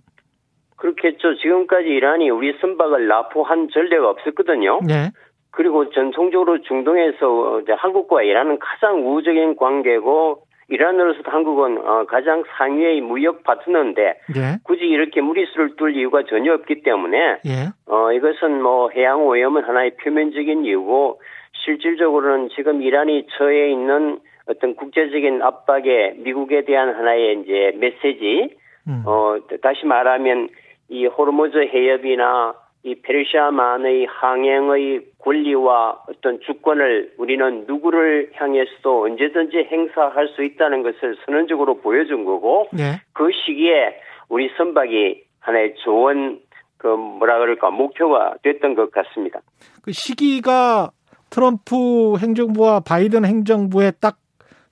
[0.77, 1.37] 그렇겠죠.
[1.37, 4.81] 지금까지 이란이 우리 선박을 납포한 전례가 없었거든요.
[4.87, 5.11] 네.
[5.51, 14.03] 그리고 전통적으로 중동에서 한국과 이란은 가장 우호적인 관계고 이란으로서도 한국은 어, 가장 상위의 무역 파트너인데
[14.37, 14.59] 예.
[14.65, 17.69] 굳이 이렇게 무리수를 둘 이유가 전혀 없기 때문에 예.
[17.87, 21.21] 어, 이것은 뭐 해양 오염은 하나의 표면적인 이유고
[21.65, 28.57] 실질적으로는 지금 이란이 처해 있는 어떤 국제적인 압박에 미국에 대한 하나의 이제 메시지
[28.89, 29.03] 음.
[29.05, 30.49] 어 다시 말하면
[30.89, 32.55] 이 호르무즈 해협이나
[32.87, 41.79] 이 페르시아만의 항행의 권리와 어떤 주권을 우리는 누구를 향해서도 언제든지 행사할 수 있다는 것을 선언적으로
[41.79, 43.01] 보여준 거고 네.
[43.13, 43.97] 그 시기에
[44.29, 46.41] 우리 선박이 하나의 좋은
[46.79, 49.41] 그 뭐라 그럴까 목표가 됐던 것 같습니다.
[49.83, 50.91] 그 시기가
[51.31, 54.19] 트럼프 행정부와 바이든 행정부의 딱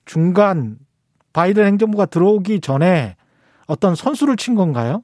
[0.05, 0.77] 중간
[1.33, 3.16] 바이든 행정부가 들어오기 전에
[3.66, 5.03] 어떤 선수를 친 건가요?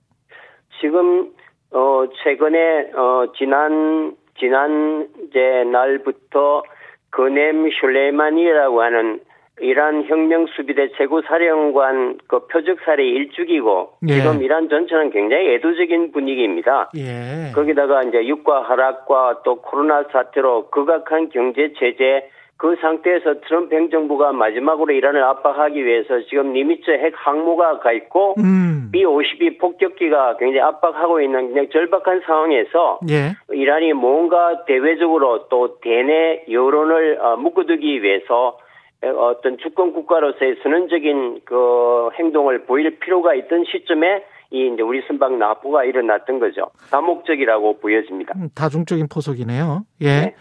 [0.80, 1.30] 지금
[1.72, 6.62] 어 최근에 어 지난 지난 이제 날부터
[7.10, 9.20] 그넴 슐레만이라고 하는
[9.60, 14.14] 이란 혁명 수비대 최고 사령관 그 표적 살해 일주기고 예.
[14.14, 16.90] 지금 이란 전체는 굉장히 애도적인 분위기입니다.
[16.96, 17.52] 예.
[17.54, 24.92] 거기다가 이제 유가 하락과 또 코로나 사태로 극악한 경제 제재 그 상태에서 트럼프 행정부가 마지막으로
[24.92, 28.90] 이란을 압박하기 위해서 지금 니미츠 핵 항모가 가 있고 음.
[28.92, 33.32] B-52 폭격기가 굉장히 압박하고 있는 그냥 절박한 상황에서 예.
[33.50, 38.58] 이란이 뭔가 대외적으로 또 대내 여론을 어, 묶어두기 위해서
[39.02, 45.84] 어떤 주권 국가로서의 선언적인 그 행동을 보일 필요가 있던 시점에 이 이제 우리 선박 납부가
[45.84, 46.66] 일어났던 거죠.
[46.90, 48.34] 다목적이라고 보여집니다.
[48.36, 49.86] 음, 다중적인 포석이네요.
[50.02, 50.06] 예.
[50.06, 50.34] 네.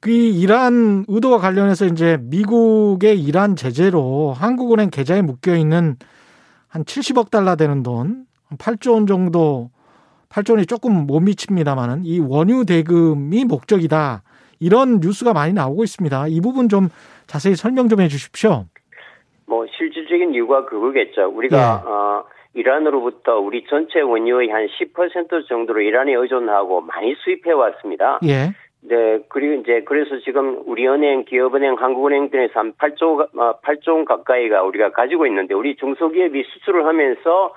[0.00, 5.96] 그 이란 의도와 관련해서 이제 미국의 이란 제재로 한국은행 계좌에 묶여 있는
[6.68, 8.24] 한 70억 달러 되는 돈,
[8.58, 9.70] 8조 원 정도
[10.28, 14.22] 8조 원이 조금 못 미칩니다만은 이 원유 대금이 목적이다.
[14.60, 16.28] 이런 뉴스가 많이 나오고 있습니다.
[16.28, 16.88] 이 부분 좀
[17.26, 18.66] 자세히 설명 좀 해 주십시오.
[19.46, 21.28] 뭐 실질적인 이유가 그거겠죠.
[21.28, 21.88] 우리가 예.
[21.88, 28.18] 어 이란으로부터 우리 전체 원유의 한 10% 정도로 이란에 의존하고 많이 수입해 왔습니다.
[28.24, 28.52] 예.
[28.82, 33.30] 네, 그리고 이제 그래서 지금 우리은행, 기업은행, 한국은행 등에서 한 8조
[33.62, 37.54] 8조 원 가까이가 우리가 가지고 있는데 우리 중소기업이 수출을 하면서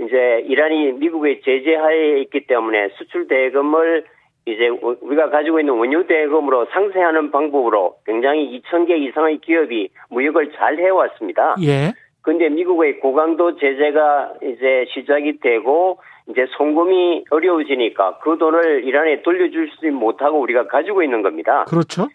[0.00, 4.04] 이제 이란이 미국의 제재하에 있기 때문에 수출 대금을
[4.46, 11.54] 이제 우리가 가지고 있는 원유 대금으로 상쇄하는 방법으로 굉장히 2,000개 이상의 기업이 무역을 잘 해왔습니다.
[11.62, 11.92] 예.
[12.22, 15.98] 근데 미국의 고강도 제재가 이제 시작이 되고
[16.32, 21.64] 이제 송금이 어려워지니까 그 돈을 이란에 돌려줄 수 못하고 우리가 가지고 있는 겁니다.
[21.68, 22.08] 그렇죠.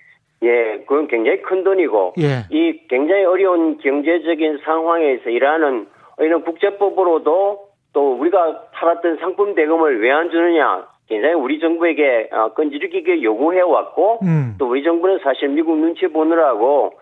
[0.43, 2.45] 예, 그건 굉장히 큰 돈이고 예.
[2.51, 5.87] 이 굉장히 어려운 경제적인 상황에서 이란은
[6.19, 13.23] 이런 국제법으로도 또 우리가 팔았던 상품 대금을 왜 안 주느냐 굉장히 우리 정부에게 어, 끈질기게
[13.23, 14.55] 요구해 왔고 음.
[14.59, 16.93] 또 우리 정부는 사실 미국 눈치 보느라고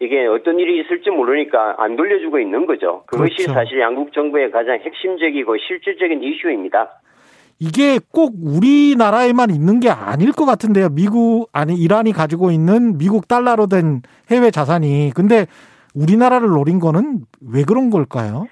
[0.00, 3.02] 이게 어떤 일이 있을지 모르니까 안 돌려주고 있는 거죠.
[3.06, 3.52] 그것이 그렇죠.
[3.52, 7.00] 사실 양국 정부의 가장 핵심적이고 실질적인 이슈입니다.
[7.60, 10.88] 이게 꼭 우리나라에만 있는 게 아닐 것 같은데요.
[10.88, 15.44] 미국 아니 이란이 가지고 있는 미국 달러로 된 해외 자산이 근데
[15.94, 17.20] 우리나라를 노린 거는
[17.52, 18.46] 왜 그런 걸까요?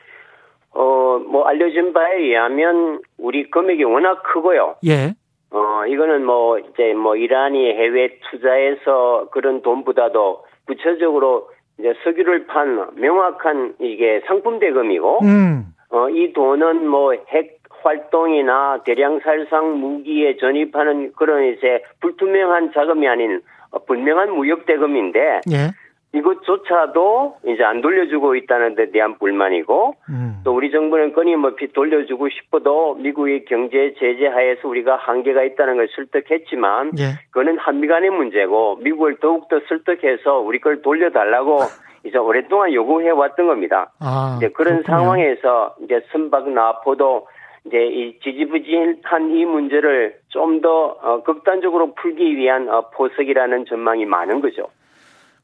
[0.75, 4.77] 어, 뭐 알려진 바에 의하면 우리 금액이 워낙 크고요.
[4.87, 5.15] 예.
[5.51, 13.75] 어, 이거는 뭐 이제 뭐 이란이 해외 투자해서 그런 돈보다도 구체적으로 이제 석유를 판 명확한
[13.81, 15.65] 이게 상품 대금이고, 음.
[15.91, 23.41] 어, 이 돈은 뭐 핵 활동이나 대량 살상 무기에 전입하는 그런 이제 불투명한 자금이 아닌
[23.87, 25.71] 분명한 무역 대금인데, 예.
[26.19, 30.41] 이것조차도 이제 안 돌려주고 있다는 데 대한 불만이고 음.
[30.45, 36.93] 또 우리 정부는 끊임없이 돌려주고 싶어도 미국의 경제 제재 하에서 우리가 한계가 있다는 걸 설득했지만
[36.99, 37.05] 예.
[37.31, 41.61] 그거는 한미 간의 문제고 미국을 더욱더 설득해서 우리 걸 돌려달라고
[42.05, 43.93] 이제 오랫동안 요구해 왔던 겁니다.
[44.01, 44.99] 아, 이제 그런 그렇군요.
[44.99, 47.27] 상황에서 이제 선박 나포도
[47.67, 54.69] 이제 이 지지부진한 이 문제를 좀더 어, 극단적으로 풀기 위한 어, 포석이라는 전망이 많은 거죠.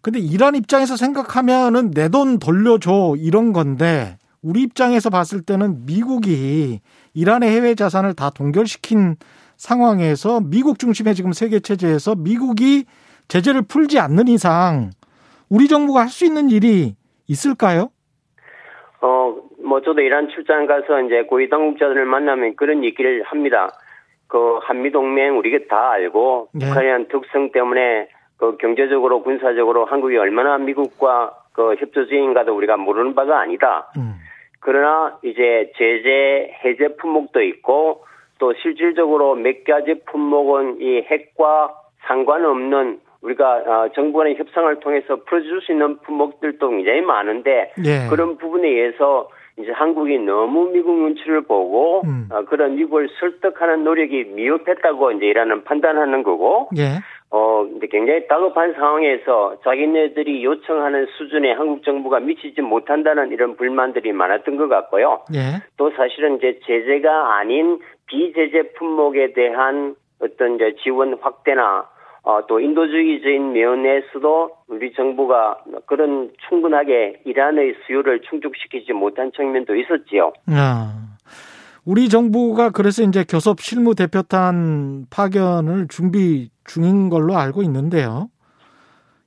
[0.05, 6.81] 근데 이란 입장에서 생각하면은 내 돈 돌려줘 이런 건데 우리 입장에서 봤을 때는 미국이
[7.15, 9.17] 이란의 해외 자산을 다 동결시킨
[9.57, 12.85] 상황에서 미국 중심의 지금 세계 체제에서 미국이
[13.29, 14.91] 제재를 풀지 않는 이상
[15.49, 16.95] 우리 정부가 할 수 있는 일이
[17.27, 17.89] 있을까요?
[19.01, 23.71] 어, 뭐 저도 이란 출장 가서 이제 고위 당국자들을 만나면 그런 얘기를 합니다.
[24.27, 26.67] 그 한미 동맹 우리가 다 알고 네.
[26.67, 33.91] 북한의 특성 때문에 그 경제적으로 군사적으로 한국이 얼마나 미국과 그 협조적인가도 우리가 모르는 바가 아니다.
[33.97, 34.15] 음.
[34.61, 38.05] 그러나 이제 제재 해제 품목도 있고
[38.39, 41.75] 또 실질적으로 몇 가지 품목은 이 핵과
[42.07, 48.09] 상관없는 우리가 어, 정부 간의 협상을 통해서 풀어줄 수 있는 품목들도 굉장히 많은데 예.
[48.11, 52.29] 그런 부분에 의해서 이제 한국이 너무 미국 눈치를 보고 음.
[52.31, 57.01] 어, 그런 미국을 설득하는 노력이 미흡했다고 이제 이라는 판단하는 거고 예.
[57.37, 64.57] 어, 근데 굉장히 다급한 상황에서 자기네들이 요청하는 수준에 한국 정부가 미치지 못한다는 이런 불만들이 많았던
[64.57, 65.25] 것 같고요.
[65.35, 65.61] 예.
[65.77, 71.89] 또 사실은 이제 제재가 아닌 비제재 품목에 대한 어떤 이제 지원 확대나
[72.23, 80.33] 어, 또 인도주의적인 면에서도 우리 정부가 그런 충분하게 이란의 수요를 충족시키지 못한 측면도 있었지요.
[80.51, 81.17] 아.
[81.85, 88.29] 우리 정부가 그래서 이제 교섭 실무 대표단 파견을 준비 중인 걸로 알고 있는데요.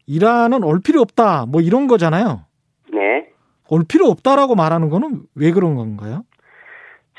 [0.07, 2.45] 이란은 올 필요 없다, 뭐 이런 거잖아요.
[2.93, 3.29] 네.
[3.69, 6.23] 올 필요 없다라고 말하는 거는 왜 그런 건가요?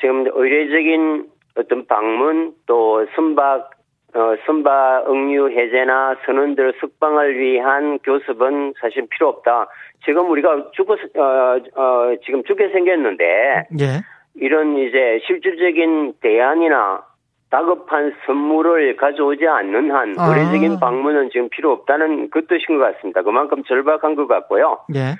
[0.01, 3.71] 지금 의례적인 어떤 방문 또 선박
[4.15, 9.69] 어, 선바 응유 해제나 선원들 석방을 위한 교섭은 사실 필요 없다.
[10.05, 14.01] 지금 우리가 죽어 어, 어, 지금 죽게 생겼는데 예.
[14.35, 17.03] 이런 이제 실질적인 대안이나
[17.51, 20.29] 다급한 선물을 가져오지 않는 한 아.
[20.29, 23.23] 의례적인 방문은 지금 필요 없다는 그 뜻인 것 같습니다.
[23.23, 24.79] 그만큼 절박한 것 같고요.
[24.95, 25.15] 예.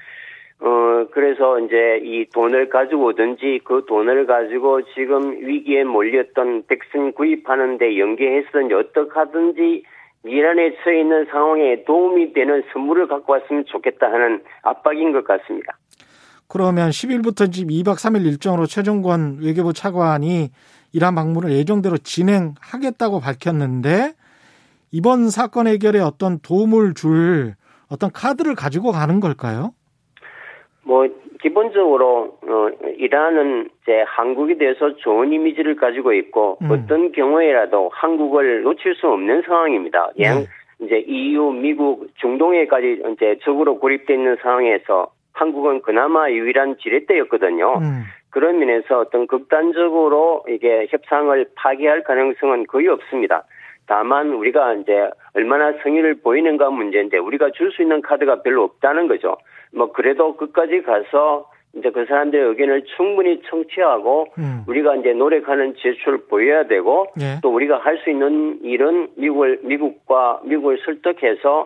[0.61, 7.99] 어, 그래서 이제 이 돈을 가지고 오든지 그 돈을 가지고 지금 위기에 몰렸던 백신 구입하는데
[7.99, 9.85] 연계했든지 어떻게 하든지
[10.25, 15.79] 이란에 처해 있는 상황에 도움이 되는 선물을 갖고 왔으면 좋겠다 하는 압박인 것 같습니다.
[16.49, 20.51] 그러면 10일부터 지금 2박 3일 일정으로 최종권 외교부 차관이
[20.93, 24.13] 이란 방문을 예정대로 진행하겠다고 밝혔는데
[24.93, 27.55] 이번 사건 해결에 어떤 도움을 줄
[27.91, 29.73] 어떤 카드를 가지고 가는 걸까요?
[30.83, 31.07] 뭐
[31.43, 36.71] 기본적으로 어 이란은 이제 한국에 대해서 좋은 이미지를 가지고 있고 음.
[36.71, 40.11] 어떤 경우에라도 한국을 놓칠 수 없는 상황입니다.
[40.17, 40.47] 네.
[40.81, 47.79] 이제 EU, 미국, 중동에까지 이제 적으로 고립돼 있는 상황에서 한국은 그나마 유일한 지렛대였거든요.
[47.79, 48.03] 음.
[48.31, 53.45] 그런 면에서 어떤 극단적으로 이게 협상을 파기할 가능성은 거의 없습니다.
[53.87, 59.37] 다만 우리가 이제 얼마나 성의를 보이는가 문제인데 우리가 줄 수 있는 카드가 별로 없다는 거죠.
[59.73, 64.65] 뭐 그래도 끝까지 가서 이제 그 사람들의 의견을 충분히 청취하고 음.
[64.67, 67.41] 우리가 이제 노력하는 제출을 보여야 되고 예.
[67.43, 71.65] 또 우리가 할 수 있는 일은 미국을 미국과 미국을 설득해서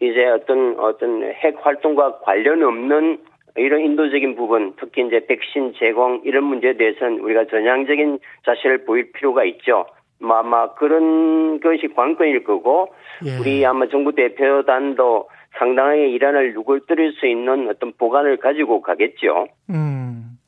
[0.00, 3.18] 이제 어떤 어떤 핵 활동과 관련 없는
[3.56, 9.44] 이런 인도적인 부분, 특히 이제 백신 제공 이런 문제에 대해서는 우리가 전향적인 자세를 보일 필요가
[9.44, 9.86] 있죠.
[10.20, 12.92] 뭐 아마 그런 것이 관건일 거고
[13.24, 13.38] 예.
[13.38, 19.46] 우리 아마 정부 대표단도 상당하게 이란을 누굴뜨릴 수 있는 어떤 보관을 가지고 가겠죠.
[19.70, 20.38] 음.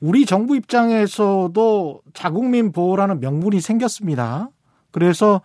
[0.00, 4.48] 우리 정부 입장에서도 자국민 보호라는 명분이 생겼습니다.
[4.90, 5.40] 그래서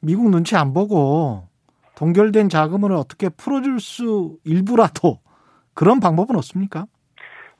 [0.00, 1.42] 미국 눈치 안 보고
[1.96, 5.18] 동결된 자금을 어떻게 풀어줄 수 일부라도
[5.78, 6.86] 그런 방법은 없습니까?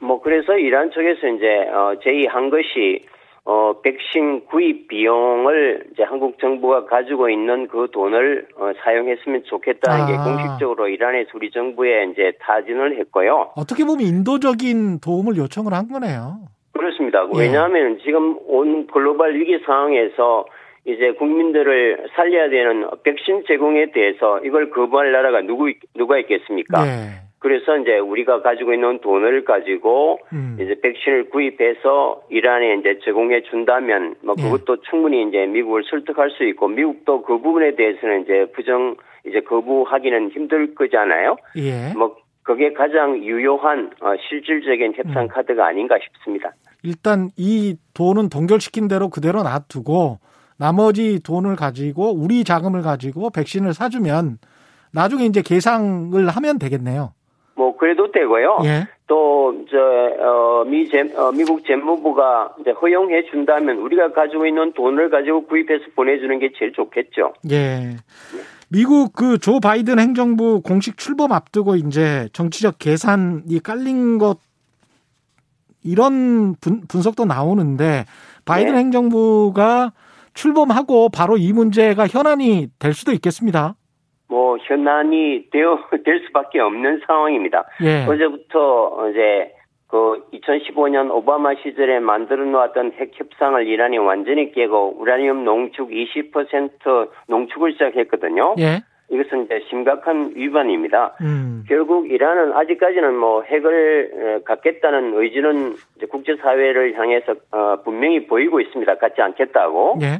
[0.00, 3.06] 뭐 그래서 이란 쪽에서 이제 어 제의한 것이
[3.44, 10.06] 어, 백신 구입 비용을 이제 한국 정부가 가지고 있는 그 돈을 어, 사용했으면 좋겠다는 아.
[10.06, 13.52] 게 공식적으로 이란의 우리 정부에 이제 타진을 했고요.
[13.56, 16.40] 어떻게 보면 인도적인 도움을 요청을 한 거네요.
[16.72, 17.24] 그렇습니다.
[17.36, 17.38] 예.
[17.38, 20.44] 왜냐하면 지금 온 글로벌 위기 상황에서
[20.84, 26.84] 이제 국민들을 살려야 되는 백신 제공에 대해서 이걸 거부할 나라가 누구 누가 있겠습니까?
[26.84, 27.27] 예.
[27.38, 30.56] 그래서 이제 우리가 가지고 있는 돈을 가지고 음.
[30.60, 34.42] 이제 백신을 구입해서 이란에 이제 제공해 준다면 뭐 예.
[34.42, 34.90] 그것도 예.
[34.90, 40.74] 충분히 이제 미국을 설득할 수 있고 미국도 그 부분에 대해서는 이제 부정 이제 거부하기는 힘들
[40.74, 41.36] 거잖아요.
[41.56, 41.92] 예.
[41.94, 45.28] 뭐 그게 가장 유효한 어, 실질적인 협상 음.
[45.28, 46.50] 카드가 아닌가 싶습니다.
[46.82, 50.18] 일단 이 돈은 동결시킨 대로 그대로 놔두고
[50.56, 54.38] 나머지 돈을 가지고 우리 자금을 가지고 백신을 사주면
[54.92, 57.12] 나중에 이제 계상을 하면 되겠네요.
[57.58, 58.60] 뭐 그래도 되고요.
[58.64, 58.86] 예.
[59.08, 59.76] 또저
[60.20, 65.86] 어, 미 재, 어, 미국 재무부가 이제 허용해 준다면 우리가 가지고 있는 돈을 가지고 구입해서
[65.96, 67.32] 보내주는 게 제일 좋겠죠.
[67.50, 67.96] 예.
[68.70, 74.38] 미국 그 조 바이든 행정부 공식 출범 앞두고 이제 정치적 계산이 깔린 것
[75.82, 78.04] 이런 분, 분석도 나오는데
[78.44, 78.78] 바이든 네.
[78.78, 79.92] 행정부가
[80.34, 83.74] 출범하고 바로 이 문제가 현안이 될 수도 있겠습니다.
[84.28, 87.64] 뭐 현안이 되어 될 수밖에 없는 상황입니다.
[87.82, 88.04] 예.
[88.06, 89.52] 어제부터 이제
[89.88, 97.72] 그 2015년 오바마 시절에 만들어 놓았던 핵 협상을 이란이 완전히 깨고 우라늄 농축 20% 농축을
[97.72, 98.54] 시작했거든요.
[98.58, 98.82] 예.
[99.10, 101.16] 이것은 이제 심각한 위반입니다.
[101.22, 101.64] 음.
[101.66, 105.76] 결국 이란은 아직까지는 뭐 핵을 갖겠다는 의지는
[106.10, 108.96] 국제사회를 향해서 어, 분명히 보이고 있습니다.
[108.96, 109.98] 갖지 않겠다고.
[110.02, 110.18] 예.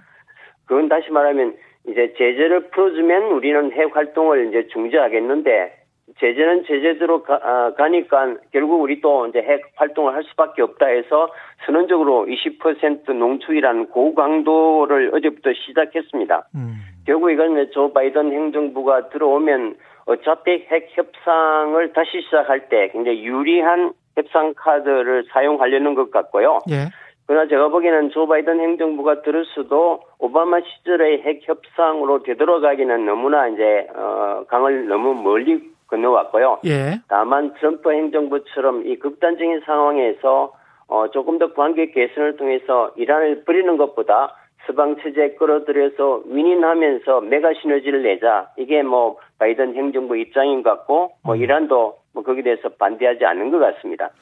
[0.64, 1.54] 그건 다시 말하면
[1.88, 5.78] 이제 제재를 풀어주면 우리는 핵 활동을 이제 중지하겠는데
[6.20, 11.28] 제재는 제재대로 가, 아, 가니까 결국 우리 또 이제 핵 활동을 할 수밖에 없다 해서
[11.66, 16.48] 선언적으로 20% 농축이라는 고강도를 어제부터 시작했습니다.
[16.54, 16.74] 음.
[17.06, 24.52] 결국 이건 조 바이든 행정부가 들어오면 어차피 핵 협상을 다시 시작할 때 굉장히 유리한 협상
[24.56, 26.58] 카드를 사용하려는 것 같고요.
[26.70, 26.88] 예.
[27.28, 34.44] 그러나 제가 보기에는 조 바이든 행정부가 들었어도 오바마 시절의 핵 협상으로 되돌아가기는 너무나 이제 어
[34.48, 36.60] 강을 너무 멀리 건너왔고요.
[36.64, 37.00] 예.
[37.06, 40.54] 다만 트럼프 행정부처럼 이 극단적인 상황에서
[40.88, 44.34] 어 조금 더 관계 개선을 통해서 이란을 버리는 것보다
[44.66, 48.48] 서방 체제에 끌어들여서 윈윈하면서 메가 시너지를 내자.
[48.56, 51.42] 이게 뭐 바이든 행정부 입장인 것 같고 뭐 음.
[51.42, 54.12] 이란도 뭐 거기에 대해서 반대하지 않는 것 같습니다.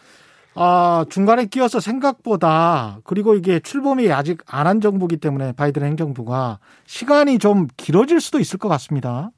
[0.57, 7.39] 아, 중간에 끼어서 생각보다 그리고 이게 출범이 아직 안 한 정부기 때문에 바이든 행정부가 시간이
[7.39, 9.31] 좀 길어질 수도 있을 것 같습니다.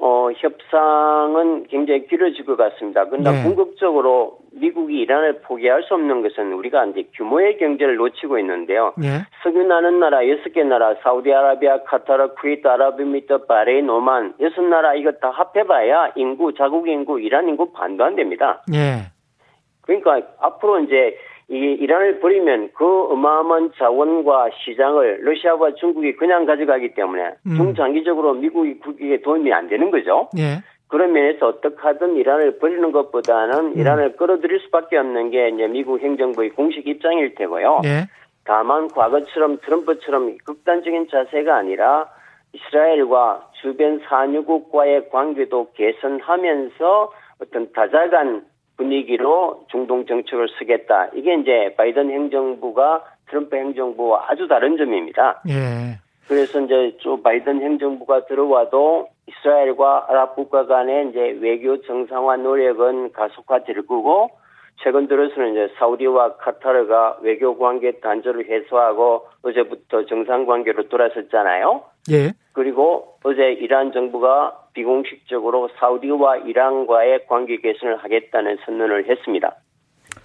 [0.00, 3.04] 어, 협상은 굉장히 길어질 것 같습니다.
[3.10, 3.42] 그러나 네.
[3.42, 8.94] 궁극적으로 미국이 이란을 포기할 수 없는 것은 우리가 이제 규모의 경제를 놓치고 있는데요.
[8.96, 9.24] 네.
[9.42, 15.10] 석유 나는 나라 여섯 개 나라, 사우디아라비아, 카타르, 쿠웨이트, 아랍에미리트, 바레인, 오만 여섯 나라 이거
[15.12, 18.62] 다 합해봐야 인구, 자국 인구, 이란 인구 반도 안 됩니다.
[18.68, 19.10] 네.
[19.88, 21.16] 그러니까 앞으로 이제
[21.50, 27.56] 이 이란을 버리면 그 어마어마한 자원과 시장을 러시아와 중국이 그냥 가져가기 때문에 음.
[27.56, 30.28] 중장기적으로 미국이 국익에 도움이 안 되는 거죠.
[30.36, 30.62] 예.
[30.88, 33.72] 그런 면에서 어떻게 하든 이란을 버리는 것보다는 음.
[33.76, 37.80] 이란을 끌어들일 수밖에 없는 게 이제 미국 행정부의 공식 입장일 테고요.
[37.84, 38.08] 예.
[38.44, 42.08] 다만 과거처럼 트럼프처럼 극단적인 자세가 아니라
[42.52, 47.12] 이스라엘과 주변 산유국과의 관계도 개선하면서
[47.42, 48.44] 어떤 다자간
[48.78, 51.08] 분위기로 중동 정책을 쓰겠다.
[51.14, 55.42] 이게 이제 바이든 행정부가 트럼프 행정부와 아주 다른 점입니다.
[55.48, 55.98] 예.
[56.26, 63.86] 그래서 이제 조 바이든 행정부가 들어와도 이스라엘과 아랍 국가 간의 이제 외교 정상화 노력은 가속화될
[63.86, 64.30] 거고
[64.82, 71.82] 최근 들어서는 이제 사우디와 카타르가 외교 관계 단절을 해소하고 어제부터 정상 관계로 돌아섰잖아요.
[72.10, 72.32] 예.
[72.52, 79.56] 그리고 어제 이란 정부가 비공식적으로 사우디와 이란과의 관계 개선을 하겠다는 선언을 했습니다.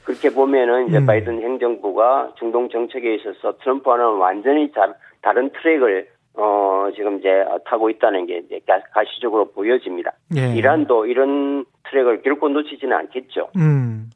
[0.04, 1.06] 그렇게 보면은 이제 음.
[1.06, 7.30] 바이든 행정부가 중동 정책에 있어서 트럼프와는 완전히 자, 다른 트랙을 어 지금 이제
[7.66, 8.60] 타고 있다는 게 이제
[8.94, 10.14] 가시적으로 보여집니다.
[10.36, 10.56] 예.
[10.56, 13.50] 이란도 이런 트랙을 결코 놓치지는 않겠죠.
[13.58, 14.10] 음.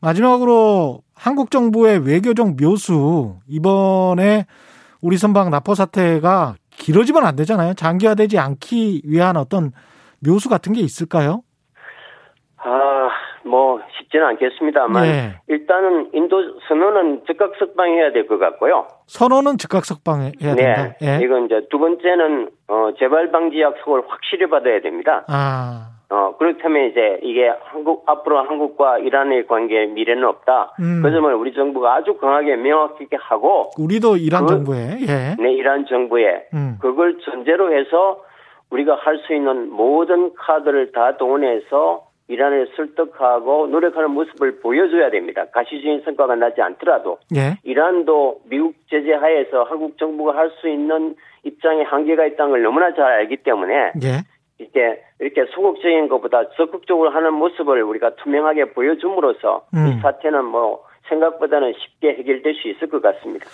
[0.00, 4.46] 마지막으로 한국 정부의 외교적 묘수 이번에
[5.00, 7.74] 우리 선박 납포 사태가 길어지면 안 되잖아요.
[7.74, 9.70] 장기화되지 않기 위한 어떤
[10.18, 11.42] 묘수 같은 게 있을까요?
[12.56, 13.01] 아,
[13.44, 15.34] 뭐 쉽지는 않겠습니다만 네.
[15.48, 18.86] 일단은 인도 선언은 즉각 석방해야 될 것 같고요.
[19.06, 20.54] 선언은 즉각 석방해야 네.
[20.54, 20.94] 된다.
[21.00, 21.20] 네.
[21.22, 25.24] 이건 이제 두 번째는 어, 재발 방지 약속을 확실히 받아야 됩니다.
[25.28, 25.88] 아.
[26.10, 30.74] 어, 그렇다면 이제 이게 한국, 앞으로 한국과 이란의 관계에 미래는 없다.
[30.80, 31.00] 음.
[31.02, 33.70] 그 점을 우리 정부가 아주 강하게 명확하게 하고.
[33.78, 35.36] 우리도 이란 그, 정부에, 예.
[35.42, 36.48] 네, 이란 정부에.
[36.52, 36.76] 음.
[36.82, 38.20] 그걸 전제로 해서
[38.70, 45.44] 우리가 할 수 있는 모든 카드를 다 동원해서 이란을 설득하고 노력하는 모습을 보여줘야 됩니다.
[45.52, 47.18] 가시적인 성과가 나지 않더라도.
[47.36, 47.58] 예.
[47.62, 51.14] 이란도 미국 제재 하에서 한국 정부가 할 수 있는
[51.44, 53.92] 입장에 한계가 있다는 걸 너무나 잘 알기 때문에.
[54.02, 54.22] 예.
[54.58, 59.86] 이렇게 이렇게 소극적인 것보다 적극적으로 하는 모습을 우리가 투명하게 보여줌으로써 음.
[59.88, 63.46] 이 사태는 뭐 생각보다는 쉽게 해결될 수 있을 것 같습니다.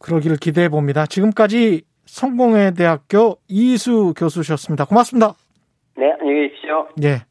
[0.00, 1.06] 그러기를 기대해 봅니다.
[1.06, 4.84] 지금까지 성공회 대학교 이수 교수셨습니다.
[4.84, 5.32] 고맙습니다.
[5.96, 6.88] 네, 안녕히 계십시오.
[7.02, 7.24] 예.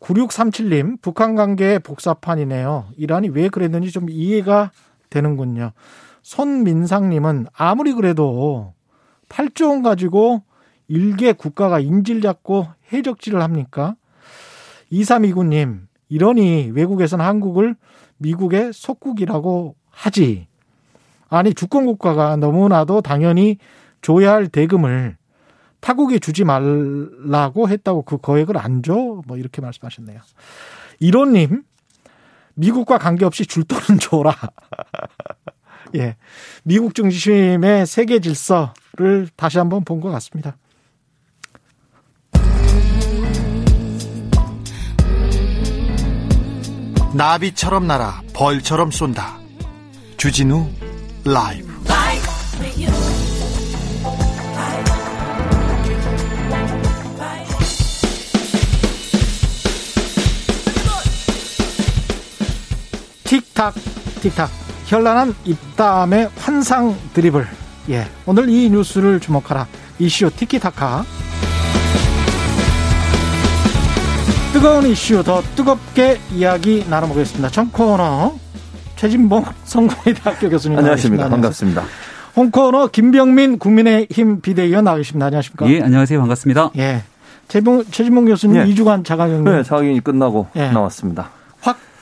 [0.00, 2.86] 9637님, 북한 관계의 복사판이네요.
[2.96, 4.70] 이란이 왜 그랬는지 좀 이해가
[5.10, 5.72] 되는군요.
[6.22, 8.74] 손민상님은 아무리 그래도
[9.28, 10.42] 8조 원 가지고
[10.88, 13.96] 일개 국가가 인질 잡고 해적질을 합니까?
[14.92, 17.74] 2329님, 이러니 외국에서는 한국을
[18.18, 20.46] 미국의 속국이라고 하지.
[21.28, 23.58] 아니, 주권국가가 너무나도 당연히
[24.00, 25.16] 줘야 할 대금을
[25.86, 29.22] 타국에 주지 말라고 했다고 그 거액을 안 줘?
[29.24, 30.20] 뭐 이렇게 말씀하셨네요.
[30.98, 31.62] 이론님,
[32.54, 34.34] 미국과 관계없이 줄 돈은 줘라.
[35.94, 36.16] 예.
[36.64, 40.56] 미국 중심의 세계 질서를 다시 한번 본 것 같습니다.
[47.14, 49.38] 나비처럼 날아 벌처럼 쏜다.
[50.16, 50.68] 주진우
[51.24, 51.75] 라이브.
[63.56, 63.74] 틱탁
[64.20, 64.50] 틱탁
[64.84, 67.46] 현란한 입담의 환상 드리블.
[67.88, 68.06] 예.
[68.26, 69.66] 오늘 이 뉴스를 주목하라.
[69.98, 71.04] 이슈 티키타카.
[74.52, 77.48] 뜨거운 이슈 더 뜨겁게 이야기 나눠보겠습니다.
[77.48, 78.34] 전 코너
[78.96, 81.28] 최진봉 성공회대학교 교수님 안녕하십니까.
[81.30, 81.82] 반갑습니다.
[82.36, 85.26] 홍코너 김병민 국민의힘 비대위원 나오십니다.
[85.26, 85.66] 안녕하십니까.
[85.70, 86.20] 예, 안녕하세요.
[86.20, 86.70] 반갑습니다.
[86.76, 87.02] 예.
[87.48, 88.64] 최진봉, 최진봉 교수님 예.
[88.74, 89.50] 2주간 자가격리.
[89.50, 90.70] 네, 자가격리 끝나고 예.
[90.70, 91.30] 나왔습니다.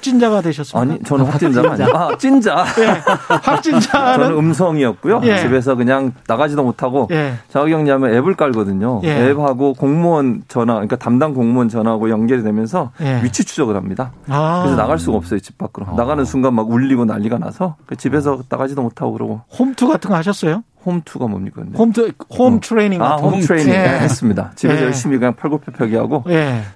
[0.05, 0.93] 확진자가 되셨습니까?
[0.95, 1.97] 아니, 저는 확진자가 아니고.
[1.97, 2.65] 아, 찐자.
[2.77, 2.87] 네.
[3.43, 4.25] 확진자는.
[4.25, 5.23] 저는 음성이었고요.
[5.25, 5.39] 예.
[5.39, 7.35] 집에서 그냥 나가지도 못하고 예.
[7.49, 9.01] 자가격리하면 앱을 깔거든요.
[9.05, 9.31] 예.
[9.31, 13.23] 앱하고 공무원 전화, 그러니까 담당 공무원 전화하고 연결이 되면서 예.
[13.23, 14.13] 위치 추적을 합니다.
[14.29, 14.63] 아.
[14.63, 15.87] 그래서 나갈 수가 없어요, 집 밖으로.
[15.89, 15.95] 아.
[15.97, 19.41] 나가는 순간 막 울리고 난리가 나서 그 집에서 나가지도 못하고 그러고.
[19.59, 20.63] 홈투 같은 거 하셨어요?
[20.85, 21.63] 홈투가 뭡니까?
[21.63, 21.79] 근데?
[21.79, 22.61] 홈투, 홈 어.
[22.61, 23.79] 트레이닝 아, 홈 트레이닝 예.
[23.79, 24.53] 했습니다.
[24.55, 24.85] 집에서 예.
[24.85, 26.25] 열심히 그냥 팔굽혀펴기 하고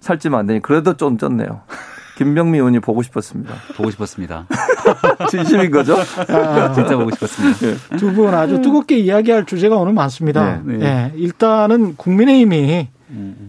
[0.01, 1.61] 살찌면 안 되니 그래도 좀 쪘네요.
[2.19, 3.55] 김병미 의원이 보고 싶었습니다.
[3.77, 4.47] 보고 싶었습니다.
[5.31, 5.97] 진심인 거죠?
[5.97, 7.59] 아, 진짜 보고 싶었습니다.
[7.61, 7.97] 네.
[7.97, 10.61] 두분 아주 뜨겁게 이야기할 주제가 오늘 많습니다.
[10.64, 10.79] 네.
[10.79, 11.12] 네.
[11.14, 12.89] 일단은 국민의힘이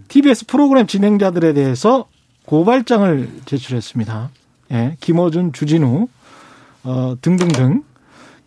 [0.08, 2.06] TBS 프로그램 진행자들에 대해서
[2.46, 4.30] 고발장을 제출했습니다.
[4.72, 6.08] 예, 김어준, 주진우
[6.84, 7.84] 어, 등등등.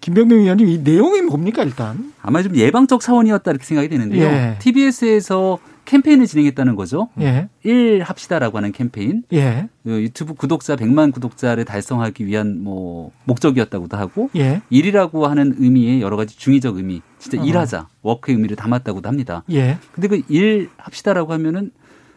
[0.00, 2.12] 김병민 위원님 이 내용이 뭡니까 일단?
[2.22, 4.24] 아마 좀 예방적 차원이었다 이렇게 생각이 되는데요.
[4.24, 4.56] 예.
[4.60, 5.58] TBS에서
[5.92, 7.10] 캠페인을 진행했다는 거죠.
[7.20, 7.48] 예.
[7.64, 9.24] 1 합시다라고 하는 캠페인.
[9.34, 9.68] 예.
[9.84, 14.62] 그 유튜브 구독자 100만 구독자를 달성하기 위한 뭐 목적이었다고도 하고 예.
[14.70, 17.44] 일이라고 하는 의미의 여러 가지 중의적 의미, 진짜 어.
[17.44, 19.44] 일하자, 워크의 의미를 담았다고도 합니다.
[19.50, 19.76] 예.
[19.92, 21.70] 근데 그일 합시다라고 하면은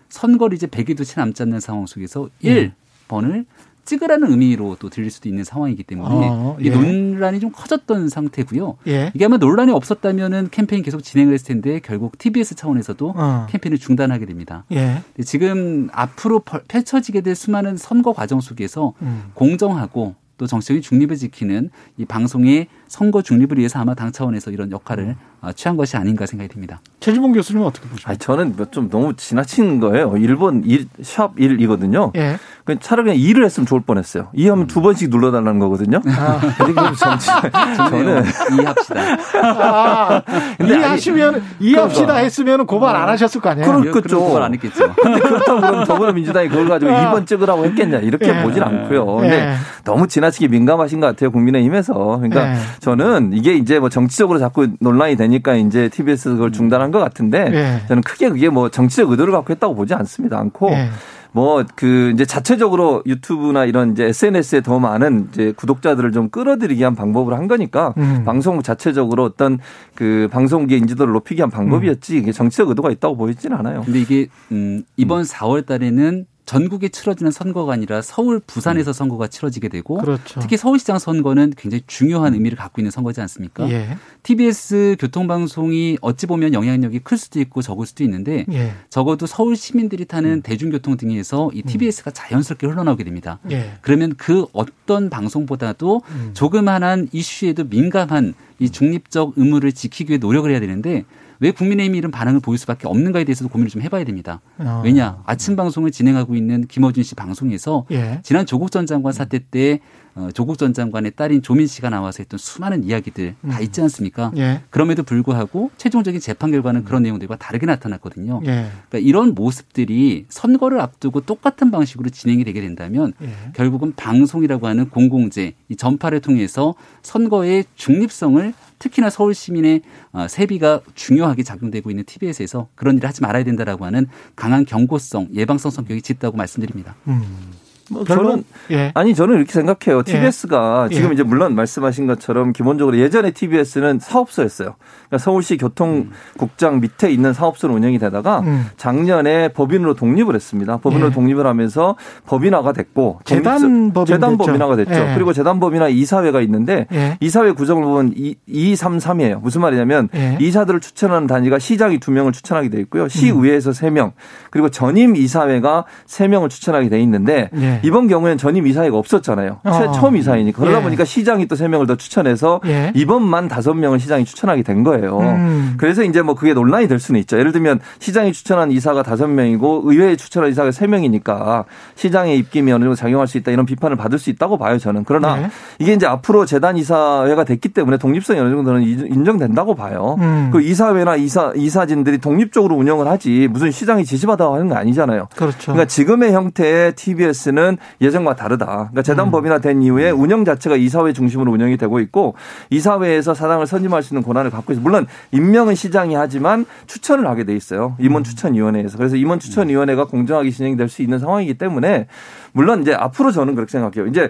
[0.08, 2.72] 선거를 이제 100일도 채 남지 않는 상황 속에서 예.
[3.10, 3.46] 1번을
[3.86, 6.66] 찍으라는 의미로 또 들릴 수도 있는 상황이기 때문에 어, 예.
[6.66, 8.78] 이 논란이 좀 커졌던 상태고요.
[8.88, 9.12] 예.
[9.14, 13.48] 이게 아마 논란이 없었다면은 캠페인 계속 진행을 했을 텐데 결국 TBS 차원에서도 어.
[13.50, 14.66] 캠페인을 중단하게 됩니다.
[14.72, 15.02] 예.
[15.24, 19.26] 지금 앞으로 펼쳐지게 될 수많은 선거 과정 속에서 음.
[19.34, 25.04] 공정하고 또 정치적인 중립을 지키는 이 방송의 선거 중립을 위해서 아마 당 차원에서 이런 역할을
[25.04, 25.16] 음.
[25.42, 26.80] 어, 취한 것이 아닌가 생각이 듭니다.
[27.02, 28.10] 최지봉 교수님은 어떻게 보십니까?
[28.10, 30.16] 아니, 저는 좀 너무 지나친 거예요.
[30.18, 32.16] 일본 일, 샵 1이거든요.
[32.16, 32.38] 예.
[32.80, 34.30] 차라리 그냥 2를 했으면 좋을 뻔했어요.
[34.34, 34.68] 2 하면 음.
[34.68, 36.02] 두 번씩 눌러달라는 거거든요.
[36.08, 36.40] 아.
[37.90, 38.24] 저는
[38.60, 39.02] 2 합시다.
[39.44, 40.22] 아,
[40.58, 43.82] 근데 2 하시면 2 합시다 했으면 고발 안 하셨을 거 아니에요?
[43.82, 44.20] 그렇겠죠.
[44.20, 44.96] 고발 안 했겠죠.
[45.00, 47.12] 근데 그렇다고 그러면 더불어 민주당이 그걸 가지고 아.
[47.14, 48.42] 2번 찍으라고 했겠냐 이렇게 예.
[48.42, 49.06] 보진 않고요.
[49.06, 49.54] 근데 예.
[49.84, 51.30] 너무 지나치게 민감하신 것 같아요.
[51.30, 51.94] 국민의힘에서.
[51.94, 52.56] 그러니까 예.
[52.86, 57.88] 저는 이게 이제 뭐 정치적으로 자꾸 논란이 되니까 이제 TBS 그걸 중단한 것 같은데 예.
[57.88, 60.38] 저는 크게 그게 뭐 정치적 의도를 갖고 했다고 보지 않습니다.
[60.38, 60.90] 않고 예.
[61.32, 67.36] 뭐그 이제 자체적으로 유튜브나 이런 이제 SNS에 더 많은 이제 구독자들을 좀 끌어들이기 위한 방법으로
[67.36, 68.22] 한 거니까 음.
[68.24, 69.58] 방송 자체적으로 어떤
[69.96, 73.82] 그 방송계의 인지도를 높이기 위한 방법이었지 이게 정치적 의도가 있다고 보이지는 않아요.
[73.82, 75.24] 근데 이게 음 이번 음.
[75.24, 78.94] 4월 달에는 전국에 치러지는 선거가 아니라 서울, 부산에서 음.
[78.94, 80.40] 선거가 치러지게 되고 그렇죠.
[80.40, 82.36] 특히 서울시장 선거는 굉장히 중요한 음.
[82.36, 83.70] 의미를 갖고 있는 선거지 않습니까?
[83.70, 83.98] 예.
[84.24, 88.74] TBS 교통방송이 어찌 보면 영향력이 클 수도 있고 적을 수도 있는데 예.
[88.90, 90.42] 적어도 서울 시민들이 타는 음.
[90.42, 92.14] 대중교통 등에서 이 TBS가 음.
[92.14, 93.40] 자연스럽게 흘러나오게 됩니다.
[93.52, 93.74] 예.
[93.82, 96.32] 그러면 그 어떤 방송보다도 음.
[96.34, 101.06] 조그만한 이슈에도 민감한 이 중립적 의무를 지키기 위해 노력을 해야 되는데
[101.46, 104.42] 왜 국민의힘이 이런 반응을 보일 수밖에 없는가에 대해서도 고민을 좀 해봐야 됩니다.
[104.58, 104.82] 어.
[104.84, 108.20] 왜냐 아침 방송을 진행하고 있는 김어준 씨 방송에서 예.
[108.24, 109.80] 지난 조국 전 장관 사태 때
[110.16, 113.50] 어, 조국 전 장관의 딸인 조민 씨가 나와서 했던 수많은 이야기들 음.
[113.50, 114.32] 다 있지 않습니까?
[114.38, 114.62] 예.
[114.72, 118.42] 그럼에도 불구하고 최종적인 재판 결과는 그런 내용들과 다르게 나타났거든요.
[118.46, 118.72] 예.
[118.90, 123.30] 그러니까 이런 모습들이 선거를 앞두고 똑같은 방식으로 진행이 되게 된다면 예.
[123.54, 126.74] 결국은 방송이라고 하는 공공재, 이 전파를 통해서
[127.04, 133.44] 선거의 중립성을 특히나 서울 시민의 어, 세비가 중요하게 작용되고 있는 TBS에서 그런 일을 하지 말아야
[133.44, 136.96] 된다라고 하는 강한 경고성, 예방성 성격이 짙다고 말씀드립니다.
[137.08, 137.52] 음.
[137.90, 138.92] 뭐 저는 예.
[138.96, 140.04] 아니 저는 이렇게 생각해요.
[140.04, 140.96] TBS가 예.
[140.96, 141.14] 지금 예.
[141.14, 144.76] 이제 물론 말씀하신 것처럼 기본적으로 예전에 TBS는 사업소였어요.
[145.08, 148.66] 그러니까 서울시 교통국장 밑에 있는 사업소로 운영이 되다가 음.
[148.78, 150.78] 작년에 법인으로 독립을 했습니다.
[150.78, 151.12] 법인으로 예.
[151.12, 154.94] 독립을 하면서 법인화가 됐고 재단 법인 재단 법인화가 됐죠.
[154.94, 155.14] 예.
[155.14, 157.18] 그리고 재단 법인화 이사회가 있는데 예.
[157.20, 158.14] 이사회 구성을 보면
[158.48, 159.42] 2, 3, 3이에요.
[159.42, 160.10] 무슨 말이냐면
[160.40, 163.08] 이사들을 추천하는 단위가 시장이 2명을 추천하게 돼 있고요.
[163.08, 163.74] 시의회에서 음.
[163.74, 164.12] 3명
[164.50, 167.88] 그리고 전임 이사회가 3명을 추천하게 돼 있는데 예.
[167.88, 169.60] 이번 경우에는 전임 이사회가 없었잖아요.
[169.64, 169.92] 어.
[169.94, 170.60] 처음 이사회니까.
[170.60, 170.84] 그러다 예.
[170.84, 172.92] 보니까 시장이 또 3명을 더 추천해서 예.
[172.96, 175.20] 이번만 5명을 시장이 추천하게 된 거예요.
[175.20, 175.76] 음.
[175.78, 177.38] 그래서 이제 뭐 그게 논란이 될 수는 있죠.
[177.38, 181.66] 예를 들면 시장이 추천한 이사가 5명이고 의회에 추천한 이사가 3명이니까
[181.96, 185.04] 시장의 입김이 어느 정도 작용할 수 있다 이런 비판을 받을 수 있다고 봐요 저는.
[185.06, 185.50] 그러나 네.
[185.80, 190.16] 이게 이제 앞으로 재단 이사회가 됐기 때문에 독립성이 어느 정도는 인정된다고 봐요.
[190.20, 190.50] 음.
[190.52, 195.28] 그 이사회나 이사 이사진들이 독립적으로 운영을 하지 무슨 시장이 지시받아 하는 거 아니잖아요.
[195.36, 195.74] 그렇죠.
[195.74, 198.66] 그러니까 지금의 형태의 TBS는 경우는 예전과 다르다.
[198.66, 199.32] 그러니까 재단 음.
[199.32, 202.36] 법인화 된 이후에 운영 자체가 이사회 중심으로 운영이 되고 있고
[202.70, 204.82] 이사회에서 사장을 선임할 수 있는 권한을 갖고 있어.
[204.82, 207.96] 물론 임명은 시장이 하지만 추천을 하게 돼 있어요.
[208.00, 208.24] 임원 음.
[208.24, 208.98] 추천위원회에서.
[208.98, 212.08] 그래서 임원 추천위원회가 공정하게 진행이 될수 있는 상황이기 때문에
[212.56, 214.08] 물론 이제 앞으로 저는 그렇게 생각해요.
[214.08, 214.30] 이제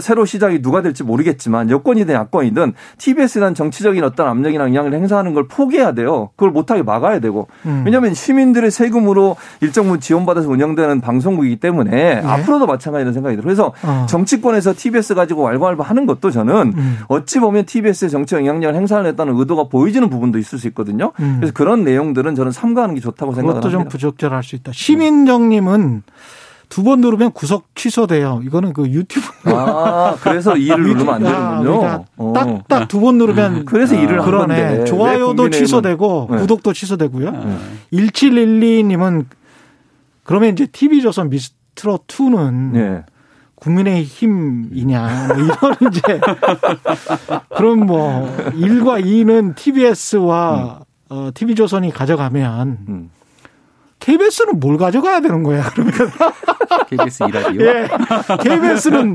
[0.00, 5.48] 새로 시장이 누가 될지 모르겠지만 여권이든 야권이든 TBS에 대한 정치적인 어떤 압력이나 영향을 행사하는 걸
[5.48, 6.30] 포기해야 돼요.
[6.36, 7.48] 그걸 못하게 막아야 되고.
[7.66, 7.82] 음.
[7.84, 12.22] 왜냐하면 시민들의 세금으로 일정 부분 지원받아서 운영되는 방송국이기 때문에 네.
[12.24, 13.44] 앞으로도 마찬가지라는 생각이 들어요.
[13.44, 14.06] 그래서 어.
[14.08, 16.98] 정치권에서 TBS 가지고 왈가왈부 하는 것도 저는 음.
[17.08, 21.10] 어찌 보면 TBS의 정치 영향력을 행사하겠다는 의도가 보이지는 부분도 있을 수 있거든요.
[21.18, 21.38] 음.
[21.40, 23.68] 그래서 그런 내용들은 저는 삼가하는 게 좋다고 생각합니다.
[23.68, 24.70] 그것도 좀 부적절할 수 있다.
[24.72, 26.04] 시민정님은
[26.68, 28.40] 두 번 누르면 구속 취소돼요.
[28.44, 29.26] 이거는 그 유튜브.
[29.44, 32.04] 아, 그래서 이를 누르면 안 되는군요.
[32.16, 33.54] 그러니까 딱딱 두 번 누르면.
[33.54, 34.84] 음, 그래서 이를 그러네.
[34.84, 36.38] 좋아요도 취소되고 네.
[36.38, 37.30] 구독도 취소되고요.
[37.30, 37.58] 네.
[37.92, 39.26] 1712님은
[40.24, 43.04] 그러면 이제 TV조선 미스 메트로 2는 네.
[43.56, 46.20] 국민의 힘이냐 뭐 이런 이제
[47.56, 50.84] 그럼 뭐 1과 2는 TBS와 음.
[51.08, 53.10] 어, TV조선이 가져가면 음.
[54.06, 55.92] KBS는 뭘 가져가야 되는 거야, 그러면.
[56.88, 57.60] KBS 이라디오?
[57.60, 57.88] 예.
[58.40, 59.14] KBS는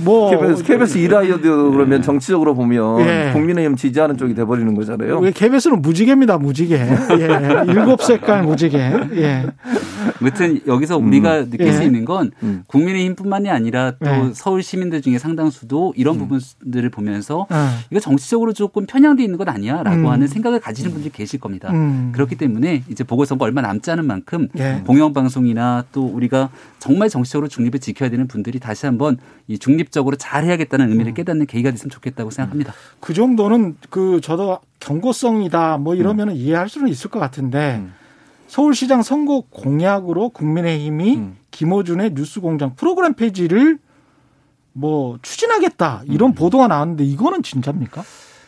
[0.00, 0.30] 뭐.
[0.30, 3.30] KBS, KBS 이라디오 그러면 정치적으로 보면 예.
[3.34, 5.18] 국민의힘 지지하는 쪽이 돼버리는 거잖아요.
[5.18, 6.74] 왜 KBS는 무지개입니다, 무지개.
[6.74, 7.64] 예.
[7.68, 8.78] 일곱 색깔 무지개.
[8.78, 9.46] 예.
[10.20, 11.50] 아무튼 여기서 우리가 음.
[11.50, 11.86] 느낄 수 예.
[11.86, 12.64] 있는 건 음.
[12.66, 14.30] 국민의힘 뿐만이 아니라 또 예.
[14.34, 16.28] 서울 시민들 중에 상당수도 이런 음.
[16.28, 17.56] 부분들을 보면서 예.
[17.90, 20.06] 이거 정치적으로 조금 편향돼 있는 것 아니야 라고 음.
[20.06, 21.70] 하는 생각을 가지는 분들이 계실 겁니다.
[21.72, 22.10] 음.
[22.14, 24.82] 그렇기 때문에 이제 보궐선거 얼마 남지 않은 만큼 예.
[24.86, 30.88] 공영방송이나 또 우리가 정말 정치적으로 중립을 지켜야 되는 분들이 다시 한번 이 중립적으로 잘 해야겠다는
[30.90, 31.14] 의미를 음.
[31.14, 32.72] 깨닫는 계기가 됐으면 좋겠다고 생각합니다.
[33.00, 36.34] 그 정도는 그 저도 경고성이다 뭐 이러면 음.
[36.34, 37.94] 이해할 수는 있을 것 같은데 음.
[38.46, 41.36] 서울시장 선거 공약으로 국민의힘이 음.
[41.50, 43.78] 김호준의 뉴스공장 프로그램 폐지를
[44.72, 46.34] 뭐 추진하겠다 이런 음.
[46.34, 48.04] 보도가 나왔는데 이거는 진짜입니까?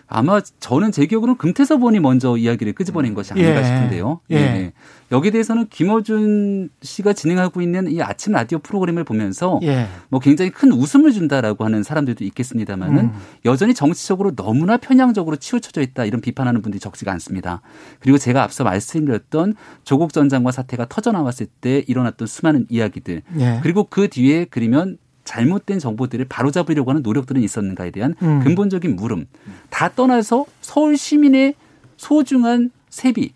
[0.08, 3.64] 아마 저는 제 기억으로는 금태섭 의원이 먼저 이야기를 끄집어낸 것이 아닌가 예.
[3.64, 4.20] 싶은데요.
[4.30, 4.36] 예.
[4.36, 4.72] 예.
[5.12, 9.86] 여기에 대해서는 김어준 씨가 진행하고 있는 이 아침 라디오 프로그램을 보면서 예.
[10.08, 13.12] 뭐 굉장히 큰 웃음을 준다라고 하는 사람들도 있겠습니다만은 음.
[13.44, 17.62] 여전히 정치적으로 너무나 편향적으로 치우쳐져 있다 이런 비판하는 분들이 적지가 않습니다.
[18.00, 19.54] 그리고 제가 앞서 말씀드렸던
[19.84, 23.60] 조국 전 장관 사태가 터져 나왔을 때 일어났던 수많은 이야기들 예.
[23.62, 28.40] 그리고 그 뒤에 그리면 잘못된 정보들을 바로잡으려고 하는 노력들은 있었는가에 대한 음.
[28.40, 29.26] 근본적인 물음
[29.70, 31.54] 다 떠나서 서울 시민의
[31.96, 33.32] 소중한 세비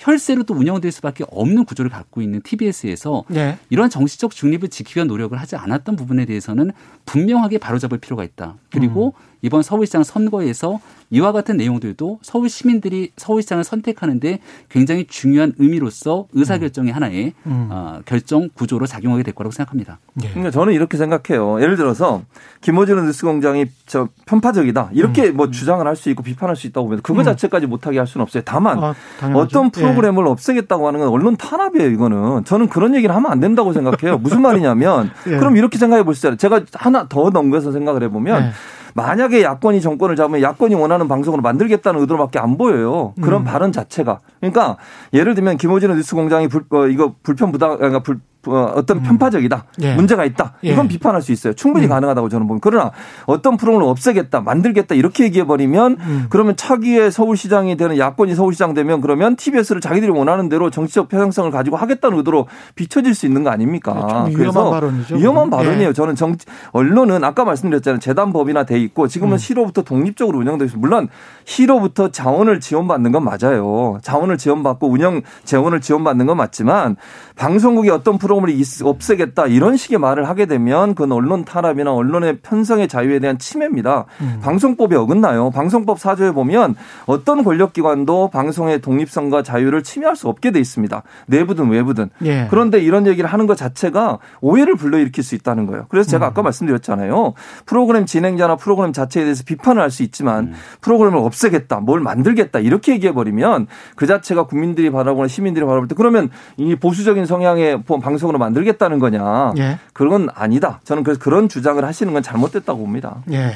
[0.00, 3.58] 혈세로 또 운영될 수밖에 없는 구조를 갖고 있는 TBS에서 네.
[3.68, 6.72] 이러한 정치적 중립을 지키기 위한 노력을 하지 않았던 부분에 대해서는
[7.04, 8.56] 분명하게 바로잡을 필요가 있다.
[8.70, 9.29] 그리고 음.
[9.42, 10.80] 이번 서울시장 선거에서
[11.12, 14.38] 이와 같은 내용들도 서울 시민들이 서울시장을 선택하는데
[14.68, 17.68] 굉장히 중요한 의미로서 의사결정의 하나의 음.
[17.70, 19.98] 어, 결정 구조로 작용하게 될 거라고 생각합니다.
[20.22, 20.28] 예.
[20.28, 21.60] 그러니까 저는 이렇게 생각해요.
[21.60, 22.22] 예를 들어서
[22.60, 25.36] 김호준 뉴스공장이 저 편파적이다 이렇게 음.
[25.36, 27.24] 뭐 주장을 할 수 있고 비판할 수 있다고 보면 그거 음.
[27.24, 28.42] 자체까지 못하게 할 수는 없어요.
[28.46, 28.94] 다만 아,
[29.34, 29.70] 어떤 예.
[29.70, 30.30] 프로그램을 예.
[30.30, 31.90] 없애겠다고 하는 건 언론 탄압이에요.
[31.90, 34.16] 이거는 저는 그런 얘기를 하면 안 된다고 생각해요.
[34.18, 35.36] 무슨 말이냐면 예.
[35.36, 36.36] 그럼 이렇게 생각해 보시죠.
[36.36, 38.52] 제가 하나 더 넘겨서 생각을 해보면.
[38.90, 39.00] 예.
[39.00, 43.14] 만약에 야권이 정권을 잡으면 야권이 원하는 방송으로 만들겠다는 의도로밖에 안 보여요.
[43.20, 43.44] 그런 음.
[43.44, 44.20] 발언 자체가.
[44.40, 44.76] 그러니까
[45.12, 49.02] 예를 들면 김호진의 뉴스공장이 불, 어, 이거 불편 부당, 그러니까 불, 어, 어떤 음.
[49.02, 49.64] 편파적이다.
[49.82, 49.94] 예.
[49.94, 50.54] 문제가 있다.
[50.62, 50.88] 이건 예.
[50.88, 51.52] 비판할 수 있어요.
[51.52, 51.90] 충분히 음.
[51.90, 52.68] 가능하다고 저는 봅니다.
[52.68, 52.90] 그러나
[53.26, 56.26] 어떤 프로그램을 없애겠다, 만들겠다 이렇게 얘기해 버리면 음.
[56.30, 61.76] 그러면 차기에 서울시장이 되는 야권이 서울시장 되면 그러면 TBS를 자기들이 원하는 대로 정치적 편향성을 가지고
[61.76, 64.24] 하겠다는 의도로 비춰질 수 있는 거 아닙니까?
[64.26, 65.16] 네, 위험한 발언이죠.
[65.16, 65.88] 위험한 발언이에요.
[65.88, 65.92] 예.
[65.92, 66.34] 저는 정
[66.72, 67.98] 언론은 아까 말씀드렸잖아요.
[67.98, 69.38] 재단법이나 돼 있고 지금은 음.
[69.38, 70.80] 시로부터 독립적으로 운영되고 있습니다.
[70.80, 71.08] 물론
[71.44, 73.98] 시로부터 자원을 지원받는 건 맞아요.
[74.02, 76.96] 자원을 지원받고 운영 재원을 지원받는 건 맞지만
[77.36, 82.86] 방송국이 어떤 프로 프로그램을 없애겠다 이런 식의 말을 하게 되면 그건 언론 탄압이나 언론의 편성의
[82.88, 84.06] 자유에 대한 침해입니다.
[84.20, 84.38] 음.
[84.42, 85.50] 방송법이 어긋나요.
[85.50, 86.76] 방송법 사조에 보면
[87.06, 91.02] 어떤 권력기관도 방송의 독립성과 자유를 침해할 수 없게 돼 있습니다.
[91.26, 92.10] 내부든 외부든.
[92.24, 92.46] 예.
[92.50, 95.86] 그런데 이런 얘기를 하는 것 자체가 오해를 불러일으킬 수 있다는 거예요.
[95.88, 96.30] 그래서 제가 음.
[96.30, 97.34] 아까 말씀드렸잖아요.
[97.66, 100.54] 프로그램 진행자나 프로그램 자체에 대해서 비판을 할 수 있지만 음.
[100.82, 103.66] 프로그램을 없애겠다, 뭘 만들겠다 이렇게 얘기해 버리면
[103.96, 109.54] 그 자체가 국민들이 바라보는 시민들이 바라볼 때 그러면 이 보수적인 성향의 방송 방송으로 만들겠다는 거냐.
[109.56, 109.78] 예.
[109.92, 110.80] 그건 아니다.
[110.84, 113.22] 저는 그래서 그런 주장을 하시는 건 잘못됐다고 봅니다.
[113.32, 113.52] 예.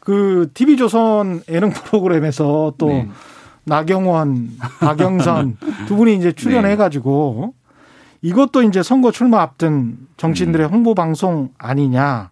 [0.00, 3.08] 그 TV조선 예능 프로그램에서 또 네.
[3.64, 4.50] 나경원,
[4.80, 7.68] 박영선 두 분이 이제 출연해가지고 네.
[8.22, 10.72] 이것도 이제 선거 출마 앞둔 정치인들의 음.
[10.72, 12.30] 홍보 방송 아니냐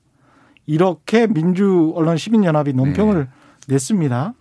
[0.64, 3.28] 이렇게 민주 언론 시민연합이 논평을
[3.68, 3.74] 네.
[3.74, 4.32] 냈습니다.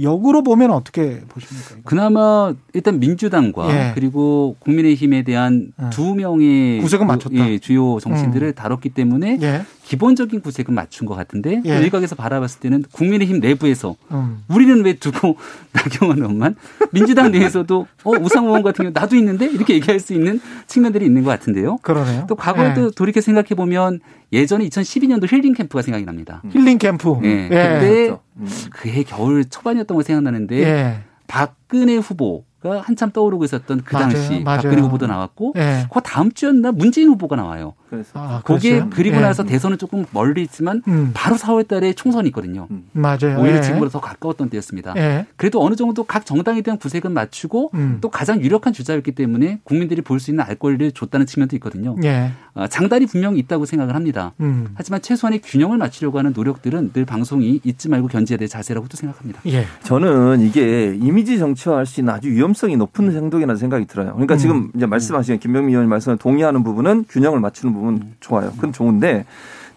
[0.00, 1.70] 역으로 보면 어떻게 보십니까?
[1.72, 1.80] 이거?
[1.84, 3.92] 그나마 일단 민주당과 예.
[3.94, 5.90] 그리고 국민의힘에 대한 예.
[5.90, 7.50] 두 명의 구색은 맞췄다.
[7.50, 8.54] 예, 주요 정치인들을 음.
[8.54, 9.62] 다뤘기 때문에 예.
[9.90, 11.80] 기본적인 구색은 맞춘 것 같은데 예.
[11.80, 14.44] 일각에서 바라봤을 때는 국민의힘 내부에서 음.
[14.46, 15.36] 우리는 왜 두고
[15.74, 16.54] 나경원 의원만
[16.92, 21.24] 민주당 내에서도 어 우상호 의원 같은 경우 나도 있는데 이렇게 얘기할 수 있는 측면들이 있는
[21.24, 21.78] 것 같은데요.
[21.78, 22.24] 그러네요.
[22.28, 22.90] 또 과거에도 예.
[22.94, 23.98] 돌이켜 생각해 보면
[24.32, 26.40] 예전에 2012년도 힐링 캠프가 생각이 납니다.
[26.52, 27.18] 힐링 캠프.
[27.24, 27.28] 예.
[27.28, 27.48] 예.
[27.48, 28.48] 근데 음.
[28.70, 31.00] 그해 겨울 초반이었던 거 생각나는데 예.
[31.26, 34.60] 박근혜 후보 가 한참 떠오르고 있었던 그 맞아요, 당시 맞아요.
[34.62, 35.86] 박근혜 후보도 나왔고 예.
[35.90, 37.72] 그 다음 주였나 문재인 후보가 나와요.
[37.90, 39.20] 그래서 아, 거기에 그리고 예.
[39.20, 41.10] 나서 대선은 조금 멀리 있지만 음.
[41.12, 42.68] 바로 4월 달에 총선이 있거든요.
[42.70, 42.84] 음.
[42.92, 43.40] 맞아요.
[43.40, 43.62] 오히려 예.
[43.62, 44.94] 지금보다 더 가까웠던 때였습니다.
[44.96, 45.26] 예.
[45.36, 47.98] 그래도 어느 정도 각 정당에 대한 구색은 맞추고 음.
[48.00, 51.96] 또 가장 유력한 주자였기 때문에 국민들이 볼 수 있는 알 권리를 줬다는 측면도 있거든요.
[52.04, 52.30] 예.
[52.54, 54.32] 어, 장단이 분명히 있다고 생각을 합니다.
[54.40, 54.68] 음.
[54.74, 59.40] 하지만 최소한의 균형을 맞추려고 하는 노력들은 늘 방송이 잊지 말고 견제해야 될 자세라고도 생각합니다.
[59.46, 59.64] 예.
[59.82, 64.12] 저는 이게 이미지 정치화할 수 있는 아주 위험성이 높은 행동이라는 생각이 들어요.
[64.12, 64.38] 그러니까 음.
[64.38, 68.50] 지금 이제 말씀하신 김병민 의원님 말씀을 동의하는 부분은 균형을 맞추는 부분 부분 좋아요.
[68.52, 69.24] 그건 좋은데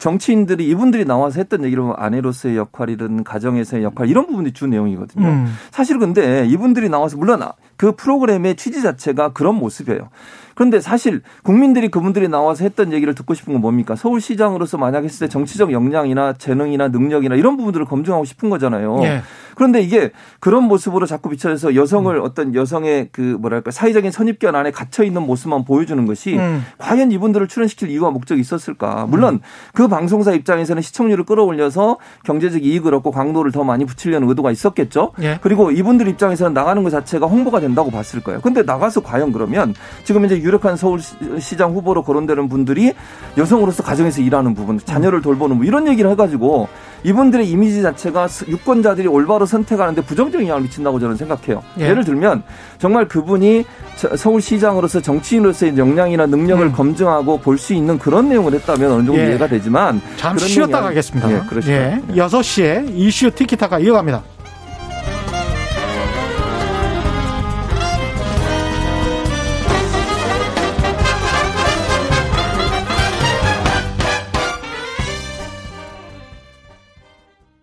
[0.03, 5.25] 정치인들이 이분들이 나와서 했던 얘기를 보면 아내로서의 역할이든 가정에서의 역할 이런 부분이 주 내용이거든요.
[5.25, 5.53] 음.
[5.71, 7.41] 사실 근데 이분들이 나와서 물론
[7.77, 10.09] 그 프로그램의 취지 자체가 그런 모습이에요.
[10.55, 13.95] 그런데 사실 국민들이 그분들이 나와서 했던 얘기를 듣고 싶은 건 뭡니까?
[13.95, 18.99] 서울시장으로서 만약 했을 때 정치적 역량이나 재능이나 능력이나 이런 부분들을 검증하고 싶은 거잖아요.
[19.03, 19.21] 예.
[19.55, 22.23] 그런데 이게 그런 모습으로 자꾸 비춰져서 여성을 음.
[22.23, 26.63] 어떤 여성의 그 뭐랄까 사회적인 선입견 안에 갇혀 있는 모습만 보여주는 것이 음.
[26.77, 29.05] 과연 이분들을 출연시킬 이유와 목적이 있었을까?
[29.07, 29.39] 물론 음.
[29.73, 35.11] 그 방송사 입장에서는 시청률을 끌어올려서 경제적 이익을 얻고 광고를 더 많이 붙이려는 의도가 있었겠죠.
[35.21, 35.39] 예.
[35.41, 38.41] 그리고 이분들 입장에서는 나가는 것 자체가 홍보가 된다고 봤을 거예요.
[38.41, 39.73] 근데 나가서 과연 그러면
[40.03, 42.93] 지금 이제 유력한 서울시장 후보로 거론되는 분들이
[43.37, 46.67] 여성으로서 가정에서 일하는 부분, 자녀를 돌보는 뭐 이런 얘기를 해가지고
[47.03, 51.61] 이분들의 이미지 자체가 유권자들이 올바로 선택하는데 부정적인 영향을 미친다고 저는 생각해요.
[51.79, 51.93] 예.
[51.93, 52.43] 를 들면
[52.79, 53.65] 정말 그분이
[54.15, 56.71] 서울시장으로서 정치인으로서의 역량이나 능력을 음.
[56.71, 59.27] 검증하고 볼 수 있는 그런 내용을 했다면 어느 정도 예.
[59.27, 61.31] 이해가 되지만 잠시 쉬었다 가겠습니다.
[61.31, 61.71] 예, 그렇죠.
[61.71, 62.01] 예.
[62.09, 64.21] 6시에 이슈 티키타가 이어갑니다.